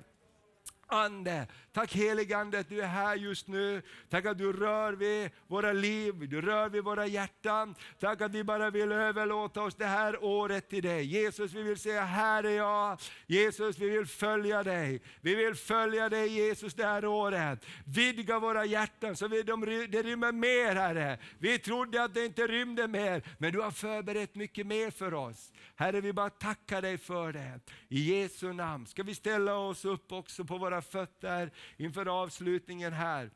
Ande. 0.87 1.47
Tack 1.77 1.95
helige 1.95 2.37
Ande 2.37 2.59
att 2.59 2.69
du 2.69 2.81
är 2.81 2.87
här 2.87 3.15
just 3.15 3.47
nu. 3.47 3.81
Tack 4.09 4.25
att 4.25 4.37
du 4.37 4.53
rör 4.53 4.93
vid 4.93 5.29
våra 5.47 5.73
liv, 5.73 6.29
du 6.29 6.41
rör 6.41 6.69
vid 6.69 6.83
våra 6.83 7.05
hjärtan. 7.07 7.75
Tack 7.99 8.21
att 8.21 8.31
vi 8.31 8.43
bara 8.43 8.69
vill 8.69 8.91
överlåta 8.91 9.61
oss 9.61 9.75
det 9.75 9.85
här 9.85 10.23
året 10.23 10.69
till 10.69 10.83
dig. 10.83 11.05
Jesus, 11.05 11.53
vi 11.53 11.63
vill 11.63 11.77
säga, 11.77 12.03
här 12.03 12.43
är 12.43 12.57
jag. 12.57 12.99
Jesus, 13.27 13.79
vi 13.79 13.89
vill 13.89 14.05
följa 14.05 14.63
dig. 14.63 15.01
Vi 15.21 15.35
vill 15.35 15.55
följa 15.55 16.09
dig 16.09 16.27
Jesus 16.27 16.73
det 16.73 16.85
här 16.85 17.05
året. 17.05 17.65
Vidga 17.85 18.39
våra 18.39 18.65
hjärtan 18.65 19.15
så 19.15 19.27
vi, 19.27 19.43
de, 19.43 19.65
det 19.89 20.03
rymmer 20.03 20.31
mer 20.31 20.75
Herre. 20.75 21.19
Vi 21.39 21.59
trodde 21.59 22.03
att 22.03 22.13
det 22.13 22.25
inte 22.25 22.47
rymde 22.47 22.87
mer, 22.87 23.23
men 23.37 23.51
du 23.51 23.61
har 23.61 23.71
förberett 23.71 24.35
mycket 24.35 24.67
mer 24.67 24.91
för 24.91 25.13
oss. 25.13 25.51
Herre, 25.75 26.01
vi 26.01 26.13
bara 26.13 26.29
tackar 26.29 26.81
dig 26.81 26.97
för 26.97 27.33
det. 27.33 27.59
I 27.89 28.19
Jesu 28.19 28.53
namn 28.53 28.85
ska 28.87 29.03
vi 29.03 29.15
ställa 29.15 29.55
oss 29.55 29.85
upp 29.85 30.11
också 30.11 30.45
på 30.45 30.57
våra 30.57 30.81
fötter 30.81 31.51
inför 31.77 32.23
avslutningen 32.23 32.93
här. 32.93 33.29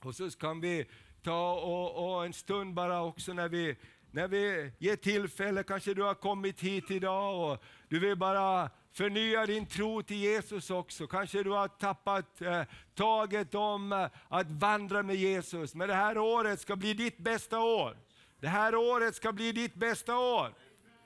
Och 0.00 0.14
så 0.14 0.30
kan 0.30 0.60
vi 0.60 0.86
ta 1.22 1.52
och, 1.52 2.14
och 2.14 2.24
en 2.24 2.32
stund 2.32 2.74
bara 2.74 3.02
också 3.02 3.32
när 3.32 3.48
vi, 3.48 3.76
när 4.10 4.28
vi 4.28 4.72
ger 4.78 4.96
tillfälle, 4.96 5.62
kanske 5.62 5.94
du 5.94 6.02
har 6.02 6.14
kommit 6.14 6.60
hit 6.60 6.90
idag 6.90 7.52
och 7.52 7.62
du 7.88 7.98
vill 7.98 8.16
bara 8.16 8.70
förnya 8.92 9.46
din 9.46 9.66
tro 9.66 10.02
till 10.02 10.16
Jesus 10.16 10.70
också. 10.70 11.06
Kanske 11.06 11.42
du 11.42 11.50
har 11.50 11.68
tappat 11.68 12.42
eh, 12.42 12.62
taget 12.94 13.54
om 13.54 13.92
eh, 13.92 14.06
att 14.28 14.50
vandra 14.50 15.02
med 15.02 15.16
Jesus. 15.16 15.74
Men 15.74 15.88
det 15.88 15.94
här 15.94 16.18
året 16.18 16.60
ska 16.60 16.76
bli 16.76 16.94
ditt 16.94 17.18
bästa 17.18 17.58
år. 17.58 17.96
Det 18.40 18.48
här 18.48 18.74
året 18.74 19.14
ska 19.14 19.32
bli 19.32 19.52
ditt 19.52 19.74
bästa 19.74 20.16
år. 20.18 20.54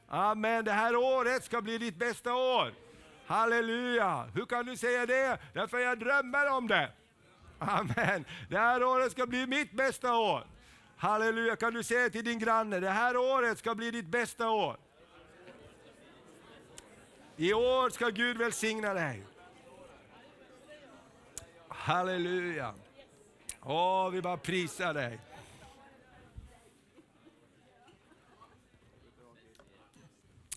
Amen, 0.09 0.64
det 0.64 0.72
här 0.72 0.97
året 0.97 1.44
ska 1.44 1.62
bli 1.62 1.78
ditt 1.78 1.97
bästa 1.97 2.34
år. 2.34 2.86
Halleluja! 3.26 4.28
Hur 4.34 4.46
kan 4.46 4.66
du 4.66 4.76
säga 4.76 5.06
det? 5.06 5.38
Därför 5.52 5.78
jag 5.78 5.98
drömmer 5.98 6.50
om 6.50 6.68
det. 6.68 6.92
Amen. 7.58 8.24
Det 8.50 8.58
här 8.58 8.84
året 8.84 9.12
ska 9.12 9.26
bli 9.26 9.46
mitt 9.46 9.72
bästa 9.72 10.16
år. 10.16 10.46
Halleluja, 10.96 11.56
kan 11.56 11.74
du 11.74 11.82
säga 11.82 12.10
till 12.10 12.24
din 12.24 12.38
granne, 12.38 12.80
det 12.80 12.90
här 12.90 13.16
året 13.16 13.58
ska 13.58 13.74
bli 13.74 13.90
ditt 13.90 14.06
bästa 14.06 14.50
år. 14.50 14.76
I 17.36 17.54
år 17.54 17.90
ska 17.90 18.08
Gud 18.08 18.38
välsigna 18.38 18.94
dig. 18.94 19.22
Halleluja. 21.68 22.74
Åh, 23.62 24.10
vi 24.10 24.22
bara 24.22 24.36
prisar 24.36 24.94
dig. 24.94 25.18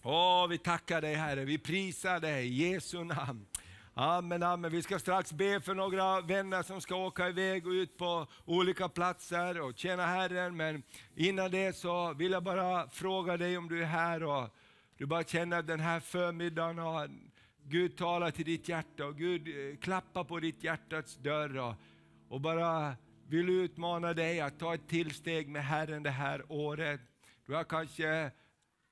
Åh, 0.04 0.48
vi 0.48 0.58
tackar 0.58 1.02
dig 1.02 1.16
Herre, 1.16 1.46
vi 1.46 1.58
prisar 1.58 2.20
dig 2.20 2.48
i 2.48 2.72
Jesu 2.72 3.04
namn. 3.04 3.46
Amen, 3.94 4.44
amen. 4.44 4.72
Vi 4.72 4.82
ska 4.82 5.00
strax 5.00 5.34
be 5.34 5.62
för 5.62 5.74
några 5.76 6.22
vänner 6.22 6.64
som 6.64 6.82
ska 6.82 6.96
åka 6.96 7.30
iväg 7.30 7.68
och 7.68 7.72
ut 7.72 7.98
på 7.98 8.28
olika 8.46 8.90
platser 8.90 9.62
och 9.62 9.78
tjäna 9.78 10.06
Herren. 10.06 10.58
Men 10.58 10.84
innan 11.16 11.52
det 11.52 11.76
så 11.76 12.14
vill 12.14 12.32
jag 12.32 12.44
bara 12.44 12.90
fråga 12.90 13.38
dig 13.38 13.58
om 13.58 13.70
du 13.70 13.82
är 13.82 13.86
här 13.86 14.24
och 14.24 14.50
du 14.98 15.06
bara 15.06 15.24
känner 15.24 15.60
att 15.60 15.68
den 15.68 15.80
här 15.80 16.00
förmiddagen 16.00 16.78
har 16.78 17.10
Gud 17.64 17.98
talar 17.98 18.32
till 18.32 18.46
ditt 18.46 18.70
hjärta 18.70 19.06
och 19.06 19.18
Gud 19.18 19.48
eh, 19.48 19.78
klappar 19.78 20.24
på 20.24 20.40
ditt 20.40 20.64
hjärtats 20.64 21.16
dörr 21.16 21.58
och, 21.58 21.74
och 22.30 22.42
bara 22.42 22.96
vill 23.28 23.50
utmana 23.50 24.14
dig 24.14 24.42
att 24.42 24.60
ta 24.60 24.74
ett 24.74 24.88
tillsteg 24.88 25.50
med 25.50 25.66
Herren 25.66 26.04
det 26.04 26.10
här 26.10 26.44
året. 26.52 27.02
Du 27.46 27.54
har 27.54 27.64
kanske 27.64 28.32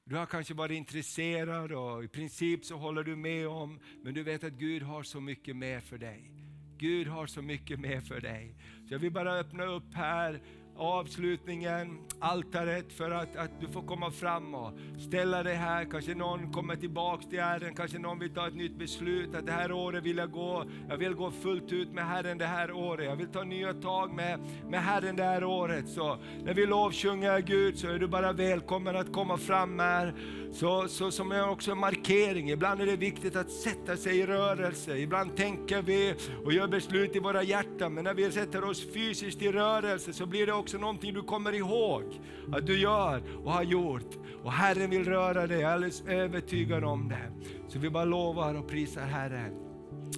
du 0.09 0.15
har 0.15 0.25
kanske 0.25 0.53
varit 0.53 0.77
intresserad 0.77 1.71
och 1.71 2.03
i 2.03 2.07
princip 2.07 2.65
så 2.65 2.75
håller 2.75 3.03
du 3.03 3.15
med 3.15 3.47
om, 3.47 3.79
men 4.03 4.13
du 4.13 4.23
vet 4.23 4.43
att 4.43 4.53
Gud 4.53 4.83
har 4.83 5.03
så 5.03 5.21
mycket 5.21 5.55
mer 5.55 5.79
för 5.79 5.97
dig. 5.97 6.31
Gud 6.77 7.07
har 7.07 7.27
så 7.27 7.41
mycket 7.41 7.79
mer 7.79 8.01
för 8.01 8.21
dig. 8.21 8.55
Så 8.87 8.93
jag 8.93 8.99
vill 8.99 9.11
bara 9.11 9.39
öppna 9.39 9.65
upp 9.65 9.93
här 9.93 10.41
avslutningen, 10.77 11.97
altaret 12.19 12.93
för 12.93 13.11
att, 13.11 13.35
att 13.35 13.61
du 13.61 13.67
får 13.67 13.81
komma 13.81 14.11
fram 14.11 14.55
och 14.55 14.71
ställa 15.07 15.43
dig 15.43 15.55
här. 15.55 15.85
Kanske 15.91 16.15
någon 16.15 16.53
kommer 16.53 16.75
tillbaks 16.75 17.25
till 17.25 17.41
Herren, 17.41 17.75
kanske 17.75 17.99
någon 17.99 18.19
vill 18.19 18.33
ta 18.33 18.47
ett 18.47 18.55
nytt 18.55 18.79
beslut 18.79 19.35
att 19.35 19.45
det 19.45 19.51
här 19.51 19.71
året 19.71 20.03
vill 20.03 20.17
jag 20.17 20.31
gå, 20.31 20.65
jag 20.89 20.97
vill 20.97 21.13
gå 21.13 21.31
fullt 21.31 21.71
ut 21.71 21.91
med 21.91 22.07
Herren 22.07 22.37
det 22.37 22.45
här 22.45 22.71
året. 22.71 23.05
Jag 23.05 23.15
vill 23.15 23.27
ta 23.27 23.43
nya 23.43 23.73
tag 23.73 24.13
med, 24.13 24.39
med 24.69 24.83
Herren 24.83 25.15
det 25.15 25.23
här 25.23 25.43
året. 25.43 25.89
Så 25.89 26.17
när 26.43 26.53
vi 26.53 26.65
lovsjunger 26.65 27.39
Gud 27.39 27.77
så 27.77 27.87
är 27.87 27.99
du 27.99 28.07
bara 28.07 28.33
välkommen 28.33 28.95
att 28.95 29.13
komma 29.13 29.37
fram 29.37 29.79
här. 29.79 30.13
Så, 30.51 30.87
så 30.87 31.11
som 31.11 31.31
är 31.31 31.49
också 31.49 31.71
en 31.71 31.77
markering, 31.77 32.49
ibland 32.49 32.81
är 32.81 32.85
det 32.85 32.95
viktigt 32.95 33.35
att 33.35 33.51
sätta 33.51 33.97
sig 33.97 34.17
i 34.19 34.25
rörelse. 34.25 34.97
Ibland 34.97 35.35
tänker 35.35 35.81
vi 35.81 36.13
och 36.45 36.53
gör 36.53 36.67
beslut 36.67 37.15
i 37.15 37.19
våra 37.19 37.43
hjärtan, 37.43 37.93
men 37.93 38.03
när 38.03 38.13
vi 38.13 38.31
sätter 38.31 38.63
oss 38.63 38.93
fysiskt 38.93 39.41
i 39.41 39.51
rörelse 39.51 40.13
så 40.13 40.25
blir 40.25 40.45
det 40.45 40.53
också 40.53 40.66
någonting 40.73 41.13
du 41.13 41.21
kommer 41.21 41.53
ihåg 41.53 42.03
att 42.51 42.67
du 42.67 42.79
gör 42.79 43.23
och 43.43 43.51
har 43.51 43.63
gjort. 43.63 44.17
Och 44.43 44.51
Herren 44.51 44.89
vill 44.89 45.05
röra 45.05 45.47
dig, 45.47 45.59
jag 45.59 45.69
är 45.69 45.73
alldeles 45.75 46.03
övertygad 46.07 46.83
om 46.83 47.09
det. 47.09 47.31
Så 47.67 47.79
vi 47.79 47.89
bara 47.89 48.05
lovar 48.05 48.55
och 48.55 48.67
prisar 48.67 49.01
Herren. 49.01 49.53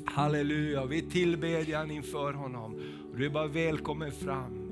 Halleluja, 0.05 0.85
vi 0.85 1.01
tillbedjan 1.01 1.91
inför 1.91 2.33
honom. 2.33 2.81
Du 3.15 3.25
är 3.25 3.29
bara 3.29 3.47
välkommen 3.47 4.11
fram. 4.11 4.69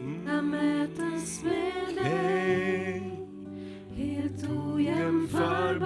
Mm. 0.00 0.50
mötas 0.50 1.42
med 1.42 2.04
dig 2.04 3.14
helt 3.96 4.50
ojämförbar, 4.50 5.84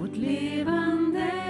vårt 0.00 0.16
levande 0.16 1.41